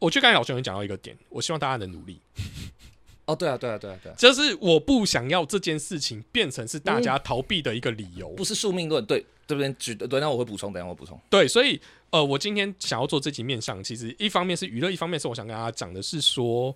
[0.00, 2.18] 我觉得刚才老兄有讲到一个点，我希望大家能努力。
[3.26, 8.28] 哦，对啊对啊对啊对啊，就是我不想要这件事情变成是大家逃避的一个理由。
[8.30, 11.80] 不是宿命论，对这边举对，那我会补充，等下我补充，对，所以
[12.10, 16.74] 呃，我今天想要做这集面相，其实一方面是娱乐，一方面是我想跟大家讲的是说，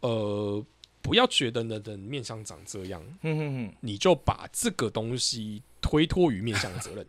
[0.00, 0.64] 呃，
[1.02, 7.06] 不要觉得你的面相长这样，嗯哼哼，你就把这个东西推脱于面相的责任。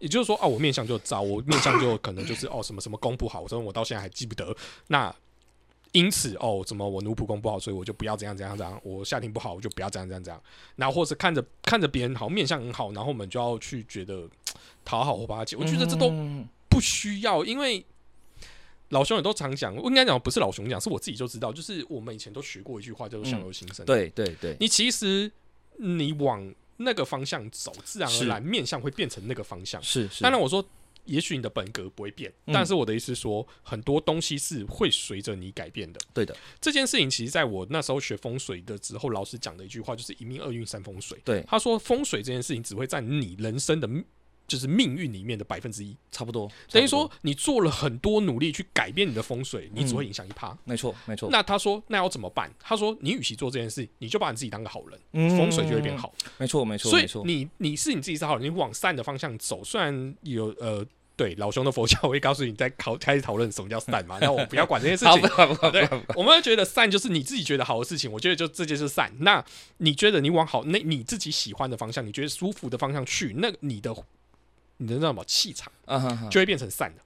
[0.00, 4.54] 也就是说，哦，我面相就糟，我面相就可能就是哦什么什么功不好，所以我到现在还记不得。
[4.88, 5.14] 那
[5.92, 8.80] 因此，哦，怎么我奴仆功不好，所以我就不要怎样怎样怎样。
[8.82, 10.42] 我夏天不好，我就不要这样这样这样。
[10.76, 14.28] 然后或是看着看着别人好面相很好，然后我们就要去觉得
[14.84, 15.56] 讨好我巴结。
[15.56, 17.84] 我觉得这都嗯不需要，因为
[18.90, 23.84] 老兄也都常讲，我应该讲不是老熊讲，是我自己就知道，就是我们以前都学过一句话，叫做“相由心生”。
[23.86, 25.30] 对对对，你其实
[25.76, 29.82] 你往那个方向走，自然而然面相会变成那个方向。
[29.82, 30.64] 是是，当然，我说
[31.04, 36.00] 也许你的本格不会变，嗯但是我的意思是说，很多东西是会随着你改变的。
[36.14, 41.18] 对的，这件事情其实在我那时候学风水的时候，老师讲的一句话就是“一命二运三风水”。
[41.24, 43.88] 对，他说风水这件事情只会在你人生的
[44.50, 50.56] 就是命运里面的百分之一，差不多，等于说你做了很多努力去改变你的风水，你只嗯会影响一趴。
[50.64, 52.52] 没错没错，那他说那要怎么办？
[52.58, 56.12] 他说你与其做这件事，你就把你自己当个好人，嗯风水就会变，好。
[56.38, 59.62] 没错没错所以，你你是你自己是好人，你往善的方向走。
[59.62, 60.84] 虽然有呃，
[61.16, 65.86] 对老兄的佛教我会告诉你在考开始讨论什么叫善嘛， 那我不要管这件事情对，
[66.16, 69.12] 我们会觉得善就是你自己觉得好的事情，我觉得就这就是善。
[69.18, 69.44] 那
[69.78, 73.94] 你觉得你往好那你自己喜欢的方向，你觉得舒服的方向去，那你的
[74.80, 75.72] 你的那什么气场
[76.30, 77.02] 就会变成善的。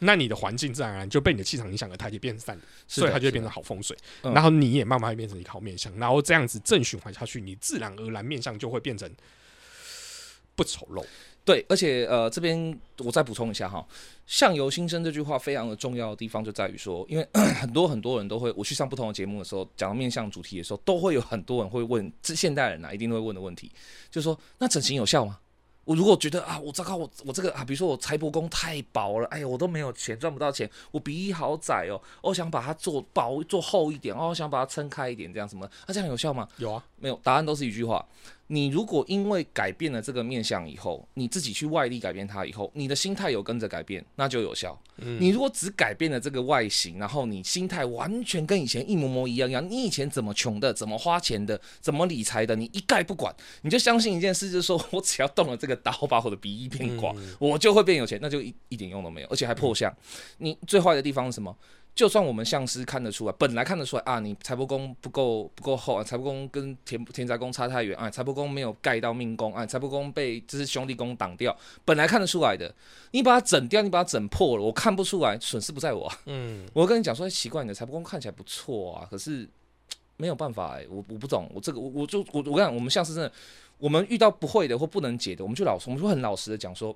[0.00, 3.96] 那你的环境自然而然就被你的气场影响了，它也变成善的，所以它就会变成好风水。
[4.22, 9.10] 嗯然后你也慢慢会变成一个好面相，然后这样子正循环下去，你自然而然面相就会变成
[10.54, 11.04] 不丑陋。
[11.46, 13.86] 对，而且呃，这边我再补充一下哈
[14.26, 23.70] ，“相由心生”这句话非常的重要的地方就在于说，因为 很多很多人都会，我去上不同的节目的时候，讲到面相主题的时候，都会有很多人会问，这现代人啊一定会问的问题，
[24.10, 25.38] 就是说，那整形有效吗？
[25.86, 35.66] 我如果觉得啊，我糟糕，我我这个啊，比如说我财帛宫太薄了，哎呀，我都没有钱，赚不到钱，我鼻翼好窄哦，我想把它做薄做厚一点，哦，我想把它撑开一点，这样什么？
[35.86, 36.48] 那、这样有效吗？
[36.56, 38.04] 有啊，没有，答案都是一句话。
[38.48, 44.78] 你如果因为改变了这个面相以后，你自己去外力改变它以后，你的心态有跟着改变，那就有效。
[44.98, 59.92] 嗯你如果只改变了这个外形，然后你心态完全跟以前一模模一样样，你以前怎么穷的，怎么花钱的，怎么理财的，你一概不管，你就相信一件事，就是说我只要动了这个刀，把我的鼻翼变广，嗯我就会变有钱，那就一一点用都没有，而且还破相。
[60.38, 61.54] 你最坏的地方是什么？
[61.96, 72.72] 就算我们相师看得出来，本来看得出来啊，你财帛宫不够不够厚啊，财帛宫跟田田宅宫差太远啊，财帛宫没有盖到命宫啊，财帛宫被这是兄弟宫挡掉，本来看得出来的，
[73.12, 76.18] 你把它整掉，你把它整破了，我看不出来，损失不在我、啊。
[76.26, 79.48] 嗯，我跟你讲说，奇怪，你的财帛宫看起来不错啊，可是
[80.18, 83.32] 没有办法哎、我我不懂，我这个我我就我我跟你讲，我们相师真的，
[83.78, 86.94] 我们遇到不会的或不能解的，我们就老实，我们就很老实的讲说，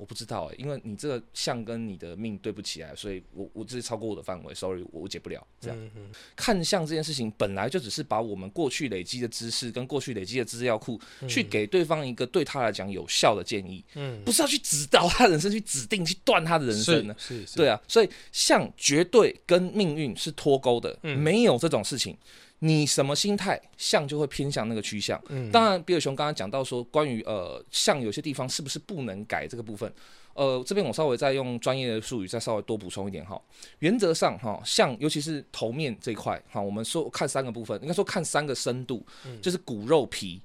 [0.00, 5.46] 我不知道哎、因为你这个相跟你的命对不起来，所以我我这是超过我的范围，sorry，我我解不了。
[5.60, 10.98] 这样、嗯嗯看相这件事情本来就只是把我们过去累积的知识跟过去累积的资料库，
[11.28, 17.14] 去给对方一个对他来讲有效的建议，嗯，不是要去指导他的人生，去指定去断他的人生呢。
[17.18, 22.16] 是是，对啊，所以相绝对跟命运是脱钩的，嗯没有这种事情。
[22.60, 25.20] 你什么心态，相就会偏向那个趋向。
[25.28, 29.92] 嗯当然，比尔熊刚刚讲到说，关于呃相有些地方是不是不能改这个部分，
[30.34, 33.40] 呃，这边我稍微再用专业的术语再稍微多补充一点哈。
[33.80, 39.04] 原则上哈，相尤其是头面这一块哈，我们说看三个部分，应该说看三个深度，
[39.42, 40.40] 就是骨肉皮。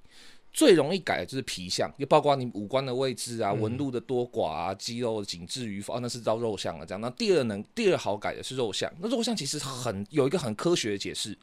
[0.53, 6.85] 最容易改的就是皮相，就包括你五官的位置啊、纹路的多寡啊、肌肉的紧致与否，啊，那是到肉相了。
[6.85, 8.89] 这样，那第二能第二好改的是肉相。
[9.01, 11.37] 那肉相其实很有一个很科学的解释，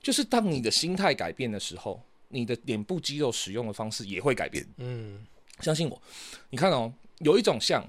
[0.00, 4.66] 就是当你的心态改变的时候，你的脸部肌肉使用的方式也会改变。
[4.78, 5.26] 嗯
[5.60, 6.02] 相信我，
[6.48, 7.86] 你看哦，有一种像，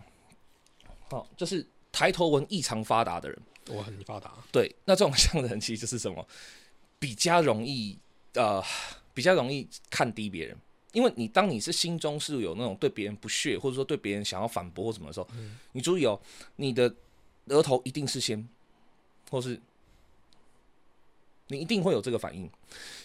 [1.10, 3.42] 好、就是抬头纹异常发达的人。
[3.70, 6.28] 我很发达，对，那这种像的人其实就是什么？
[7.00, 7.98] 比较容易
[8.34, 8.62] 呃，
[9.14, 10.58] 比较容易看低别人，
[10.92, 15.28] 因为你当你是心中是有那种对别人不屑，或者说对别人想要反驳或什么的时候，
[15.72, 16.20] 你注意哦，
[16.58, 16.94] 你的
[17.46, 18.46] 额头一定是先，
[19.30, 19.58] 或是
[21.52, 22.50] 你一定会有这个反应。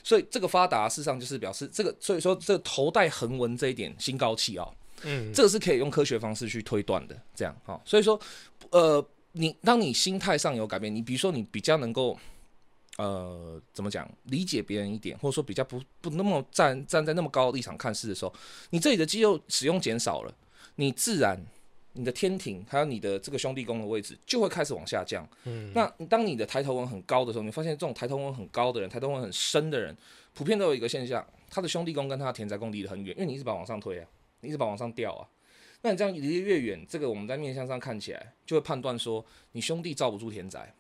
[0.03, 4.75] 所以这个发达事实上就是表示这个，所以说这个头戴横纹这一点心高气傲。
[5.03, 7.81] 嗯这个是可以用科学方式去推断的，这样哈、哦。
[7.85, 8.19] 所以说，
[8.71, 12.19] 呃，你当你心态上有改变，你比如说你比较能够，
[12.97, 18.33] 呃，怎么讲，理解别人一点，或者说比较不不那么站站在那么高的立场看事的时候，
[18.71, 20.35] 你这里的肌肉使用减少了，
[20.77, 21.39] 你自然
[21.97, 25.27] 你的天庭还有你的这个兄弟宫的位置就会开始往下降。
[25.45, 29.97] 嗯，那当你的抬头纹很高的时候，你发现这种抬头纹很高的人，抬头纹很深的人，
[30.35, 34.07] 普遍都有一个现象，他的兄弟宫跟他的田宅宫离得很远，因为你一直把它往上推啊，
[34.41, 35.27] 你一直把它往上调啊。
[35.83, 40.75] 那你这样离得越远，这个我们在面相上看起来就会判断说，你兄弟罩不住田宅，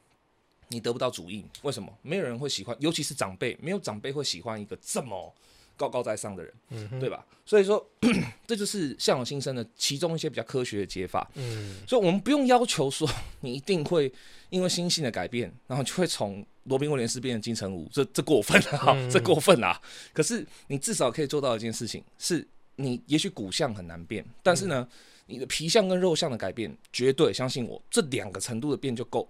[0.69, 1.45] 你得不到主印。
[1.63, 1.93] 为什么？
[2.03, 5.33] 没有人会喜欢，尤其是长辈，没有长辈会喜欢一个这么
[5.77, 7.25] 高高在上的人，嗯对吧？
[7.45, 7.85] 所以说，
[8.47, 11.31] 这就是向往新生的其中一些比较科学的解法。
[11.35, 13.09] 嗯所以我们不用要求说
[13.41, 14.13] 你一定会
[14.51, 19.81] 因为心性的改变，然后就会从罗宾威廉斯变成金城武，这这过分了啊，这过分啊！
[20.13, 24.89] 可是你至少可以做到一件事情，是你也许骨相很难变，但是呢，
[25.27, 29.29] 你的皮相跟肉相的改变，绝对相信我，这两个程度的变就够，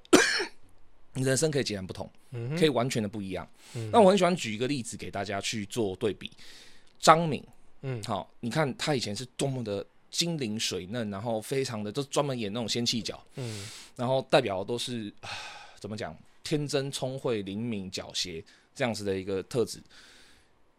[1.16, 3.48] 你人生可以截然不同，嗯可以完全的不一样。
[3.74, 6.30] 嗯那我很喜欢举一个例子给大家去做对比，
[7.00, 7.42] 张敏，
[7.80, 15.30] 嗯好，你看他以前是多么的精灵水嫩，然后非常的就专门演那种仙气角，嗯然后代表都是啊
[15.80, 18.44] 怎么讲，天真聪慧、灵敏、狡黠
[18.74, 19.82] 这样子的一个特质。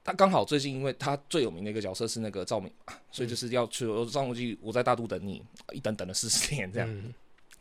[0.03, 6.89] 他刚好最近，因为他最有名的一个角色是那个赵敏嘛，所以就是要去张无忌，我在大都等你，一等等了四十年这样。
[6.89, 7.13] 嗯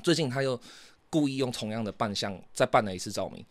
[0.02, 0.60] 最近他又
[1.16, 3.42] 故意用同样的扮相再扮了一次照明。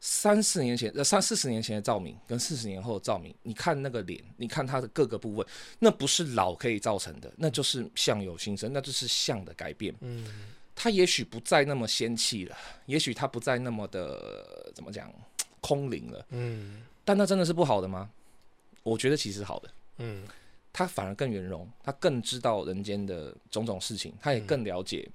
[0.00, 5.46] 三四年前，呃，三四十年前的照明跟四十年后的照明，你看那个脸，你看他的各个部位，
[5.78, 9.94] 那不是老可以造成的，那就是相由心生，那就是相的改变。
[10.00, 10.26] 嗯
[10.76, 12.56] 他也许不再那么仙气了，
[12.86, 15.08] 也许他不再那么的怎么讲
[15.60, 18.10] 空灵了，嗯但那真的是不好的吗？
[18.82, 20.26] 我觉得其实好的，嗯
[20.72, 25.08] 他反而更圆融，他更知道人间的种种事情，他也更了解，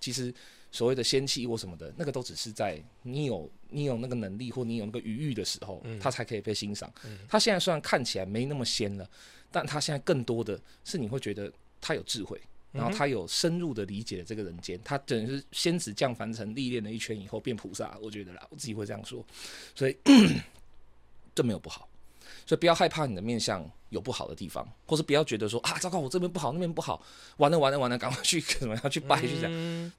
[0.00, 0.34] 其实
[0.76, 6.92] 所谓的仙气或什么的，那个都只是在你有你有那个能力或你有那个余裕的时候，他才可以被欣赏。
[7.26, 9.08] 他现在虽然看起来没那么仙了，
[9.50, 11.50] 但他现在更多的是你会觉得
[11.80, 12.38] 他有智慧。
[12.72, 19.24] 然后他有深入的理解了这个人间，他等于是仙子降凡尘，历练了一圈以后变菩萨，我觉得啦，我自己会这样说，
[19.74, 19.96] 所以
[21.34, 21.88] 这没有不好，
[22.46, 27.02] 所以不要害怕你的面相有不好的地方，或是不要觉得说啊，糟糕，我这边不好，那边不好，
[27.38, 29.50] 完了完了完了，赶快去 怎么样去拜去讲，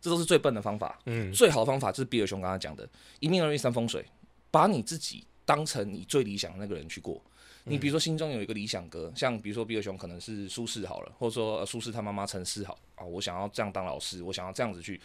[0.01, 0.97] 这都是最笨的方法。
[1.05, 2.87] 嗯最好的方法就是比尔熊刚刚讲的，
[3.19, 4.05] 一命二运三风水，
[4.49, 7.21] 把你自己当成你最理想的那个人去过。
[7.69, 15.01] 你比如说心中有一个理想哥，像比如说比尔熊可能是苏轼好了，或者说呃苏轼他妈妈陈氏好啊，我想要这样当老师，我想要这样子去，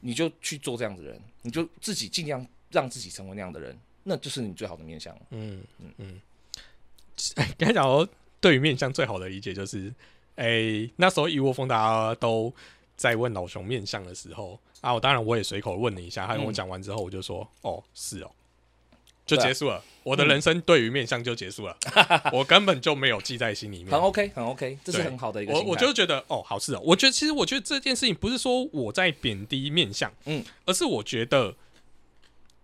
[0.00, 5.16] 你就去做这样子的人，你就自己尽量让自己成为那样的人，那就是你最好的面相。
[5.30, 6.20] 嗯嗯嗯。
[6.20, 6.20] 哎，
[7.58, 8.08] 刚才讲说，
[8.40, 9.92] 对于面相最好的理解就是，
[10.36, 12.52] 哎、那时候一窝蜂大家都
[12.96, 18.30] 在问老熊面相的时候，啊，我当然我也随口问了一下，他跟我讲完之后，我就说，哦，是哦，
[19.24, 19.82] 就结束了。
[20.02, 21.76] 我的人生对于面相就结束了，
[22.32, 24.00] 我根本就没有记在心里面很。
[24.00, 25.62] OK，很 OK，这是很好的一个我。
[25.62, 26.80] 我就觉得哦，好事哦。
[26.82, 31.54] 我觉得其实我觉得这件事情不是说我在贬低面相，嗯，而是我觉得，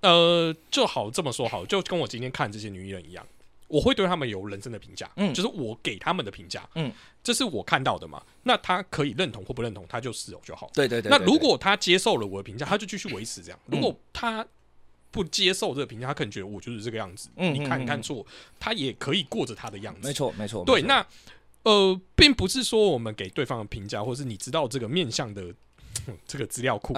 [0.01, 3.25] 呃，就好这么说好，就跟我今天看这些女艺人一样，
[3.69, 6.93] 我会对他们有人生的评价，嗯就是我给他们的评价，嗯，
[7.23, 8.23] 这是我看到的嘛。
[8.43, 10.71] 那他可以认同或不认同，他就是哦就好。
[10.75, 11.11] 对对对。
[11.11, 14.47] 那如果他接受了我的评价，他就继续维持这样；嗯如果他
[15.11, 18.25] 不接受这个评价，他可能觉得我就是这个样子，你看你看错，
[18.59, 20.13] 他也可以过着他的样子没。
[20.13, 21.07] 错没错，对，那
[21.65, 25.53] 呃，并不是说我们给对方的评价，或是你知道这个面向的
[26.27, 26.95] 这个资料库，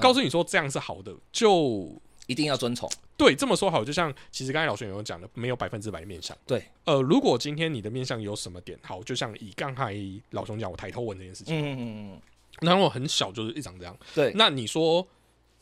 [0.00, 1.90] 告诉你说这样是好的，就
[2.30, 2.88] 一定要遵从。
[3.16, 3.84] 对这么说好。
[3.84, 6.36] 就像其实刚才老师有讲的，没有百分之百的面相。
[6.46, 9.96] 对，呃，如果今天你的面相有什么点好，就像以刚才
[10.30, 12.20] 老兄讲我抬头纹这件事情，嗯嗯嗯嗯，
[12.60, 15.06] 然后我很小就是一长这样，对那你说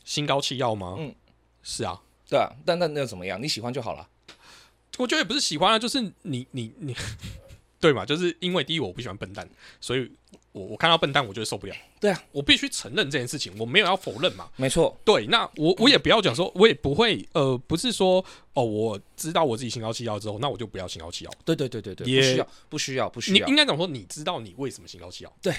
[0.03, 0.95] 心高气傲吗？
[0.99, 1.13] 嗯，
[1.63, 1.99] 是啊。
[2.29, 3.41] 对啊，但那那又怎么样？
[3.41, 4.07] 你喜欢就好了。
[4.99, 6.95] 我觉得也不是喜欢啊，就是你你你，
[7.81, 8.05] 对嘛？
[8.05, 9.49] 就是因为第一我不喜欢笨蛋，
[9.81, 10.11] 所以
[10.51, 11.75] 我我看到笨蛋我就会受不了。
[11.99, 14.49] 对啊，我必须承认这件事情，我没有要否认嘛。
[14.55, 18.23] 没错，对，那我我也不要讲说，我也不会呃，不是说
[18.53, 21.33] 哦，我知道我自己心高气傲之后，那我就不要心高气傲。
[21.45, 23.55] 对对对对对，也不需要不需要不需要你应。
[23.55, 25.33] 该讲说，你知道你为什么心高气傲？
[25.41, 25.53] 对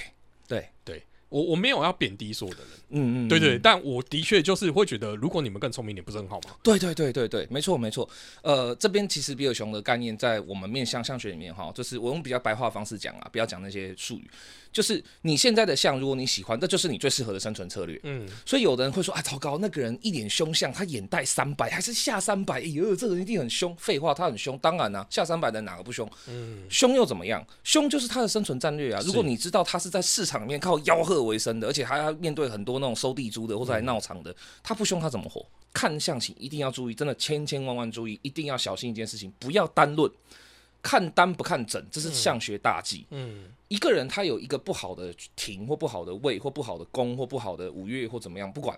[0.49, 6.51] 对，对我我没有要贬低所有的人，嗯嗯，对对，嗯但我的确就是会觉得，如果你们更聪明一点，不是很好吗？
[6.63, 8.07] 对对对对对，没错没错。
[8.43, 14.31] 呃，这边其实比尔熊的概念在我们面向相学里面哈，就是我用比较白话的方式讲啊，不要讲那些术语。
[14.73, 17.99] 就是你现在的相，如果你喜欢，这就是你最适合的生存策略。
[18.05, 22.61] 嗯，所以有的人会说啊，糟糕，那个人一脸凶相，他眼袋三百还是下三百？
[22.61, 23.75] 哎呦，这个人一定很凶。
[23.77, 26.09] 废话，他很凶，当然啦、下三百的哪个不凶？
[26.29, 27.45] 嗯，凶又怎么样？
[27.65, 29.03] 凶就是他的生存战略啊。
[29.05, 35.47] 如果你知道他是在市场里面靠吆喝为生的，而且还要面对很多那种收地租的或者来闹场的，他不凶他怎么活？
[35.73, 40.11] 看象棋一定要注意，真的千千万万注意，一定要小心一件事情，不要单论，
[40.83, 43.07] 看单不看整，这是相学大忌。
[43.11, 48.77] 嗯，一个人他有一个不好的停或不好的位或不好的宫或不好的五月或怎么样，不管，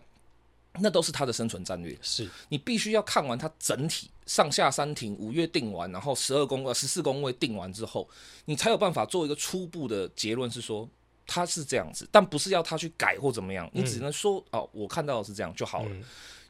[0.80, 1.96] 那都是他的生存战略。
[2.02, 8.06] 是你必须要看完他整体上下三庭五月定完，然后十二宫呃十四宫位定完之后，
[8.44, 10.86] 你才有办法做一个初步的结论，是说
[11.26, 15.90] 他是这样子，但不是要他去改或怎么样，你只能说、哦，我看到的是这样就好了。
[15.90, 16.02] 嗯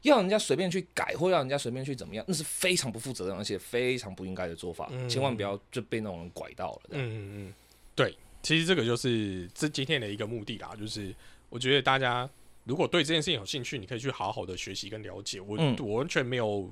[0.03, 4.89] 要人家随便去改，或要人家随便去怎么样，那是非常不负责任，而且非常不应该的做法。
[4.91, 6.81] 嗯千万不要就被那种人拐到了。
[6.89, 7.53] 嗯嗯嗯，
[7.95, 11.15] 对，其实这个就是这今天的一个目的啦，就是
[11.47, 12.29] 我觉得大家
[12.65, 15.39] 如果对这件事情有兴趣，你可以去好好的学习跟了解。
[15.39, 16.69] 我、嗯我完全没有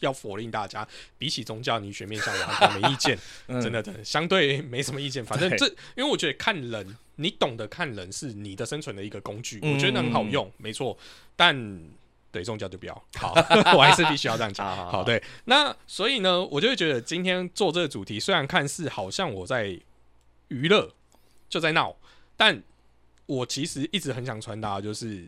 [0.00, 0.86] 要否定大家，
[1.16, 5.24] 比起宗教，你学面向我没意见， 嗯真的真的相对没什么意见。
[5.24, 10.96] 反正这，因为我觉得看人，你懂得看人是你的生存的一个工具，嗯我觉得那很好用，没错。
[11.36, 11.80] 但
[12.32, 13.32] 对宗教就不要好，
[13.76, 14.64] 我还是必须要这样讲。
[14.76, 19.78] 好好好，对，那所以呢，我就会觉得今天做这个主题，虽然看似好像我在
[20.48, 20.92] 娱乐，
[21.48, 21.96] 就在闹，
[22.36, 22.62] 但
[23.26, 25.26] 我其实一直很想传达，就是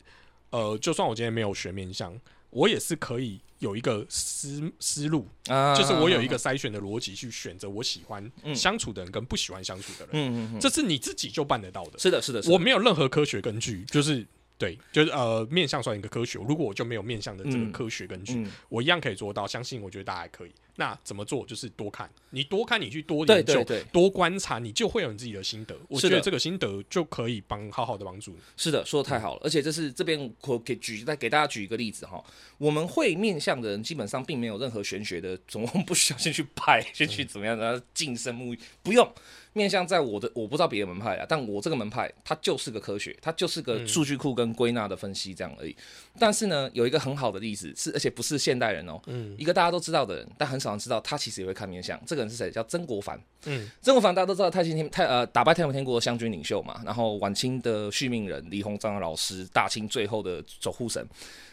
[0.50, 2.16] 呃，就算我今天没有学面相，
[2.52, 11.98] 我也是可以有一个思思路，啊就是我有一个筛选的逻辑去选择我喜欢嗯相处的人跟不喜欢相处的人，嗯嗯嗯，这是你自己就办得到的。
[11.98, 14.26] 是的，是的，是的我没有任何科学根据，就是
[14.58, 16.38] 对，就是呃，面向算一个科学。
[16.46, 19.46] 如果我就没有面向的这个嗯科学根据，嗯我一样可以做到。
[19.46, 20.52] 相信我觉得大家还可以。
[20.76, 21.44] 那怎么做？
[21.44, 25.76] 就是多看，你多看，你去多研究，对对对，多观察，你就会有你自己的心得。
[25.88, 28.38] 我觉得这个心得就可以帮好好的帮助你。
[28.56, 32.22] 是的，说的太好了，而且这是这边我给举再给大家举一个例子哈，
[32.58, 39.06] 我们会面向的人基本上并没有任何玄学的，总共不需要先去拜，先去怎么样，然后晋升沐浴，不用。
[39.54, 45.76] 面向在我的我不知道别的门派啊，但我这个门派它就是个科学，它就是个数据库跟归纳的分析这样而已。
[46.18, 52.00] 但是呢，有一个很好的例子是，而且不是现代人哦，嗯一个大家都知道的人，但很少人知道他其实也会看面相。
[52.06, 52.50] 这个人是谁？
[52.50, 53.20] 叫曾国藩。
[53.44, 61.04] 嗯，曾国藩大家都知道太清天太呃打败太平天国的湘军领袖嘛，然后晚清的续命人李鸿章的老师，大清最后的守护神。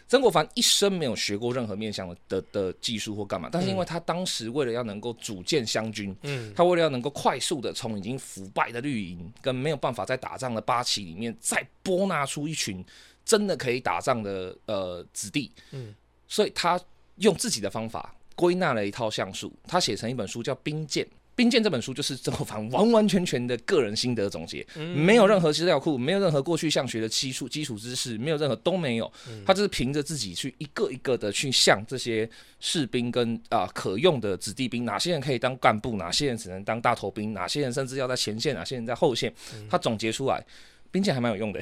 [0.06, 12.84] 曾国藩一生没有学过任何面相的的的技术或干嘛，但是因为他当时为了要能够组建湘军，嗯，他为了要能够快速的从已经腐败的绿营跟没有办法再打仗的八旗里面再拨纳出一群
[13.24, 15.94] 真的可以打仗的呃子弟，嗯，
[16.26, 16.80] 所以他
[17.18, 21.04] 用自己的方法归纳了一套相术，他写成一本书叫《兵谏》。
[21.36, 29.10] 《兵谏》这本书就是曾国藩完完全全的个人心得总结，没有任何资料库，没有任何过去相学的基础基础知识，没有任何都没有，
[29.46, 32.28] 他就是凭着自己去一个一个的去向这些
[32.60, 39.32] 士兵跟啊、可用的子弟兵，哪些人可以当干部，哪些人只能当大头兵，哪些人甚至要在前线，哪些人在后线，
[39.68, 40.42] 他总结出来。
[40.90, 41.60] 并且还蛮有用的，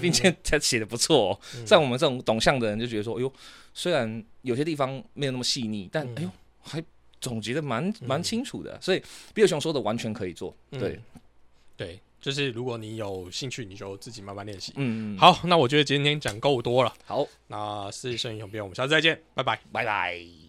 [0.00, 1.40] 并且他写的不错哦。
[1.66, 3.32] 像我们这种懂相的人就觉得说，哎呦，
[3.72, 6.82] 虽然有些地方没有那么细腻，但哎呦，还
[7.20, 8.78] 总结的蛮蛮清楚的。
[8.80, 9.02] 所以
[9.34, 11.00] 比尔熊说的完全可以做，对
[11.76, 14.72] 对，就是如果你有兴趣，你就自己慢慢练习。
[14.76, 16.94] 嗯，好，那我觉得今天讲够多了。
[17.04, 20.45] 好，那是摄影熊编，我们下次再见，拜拜，拜拜。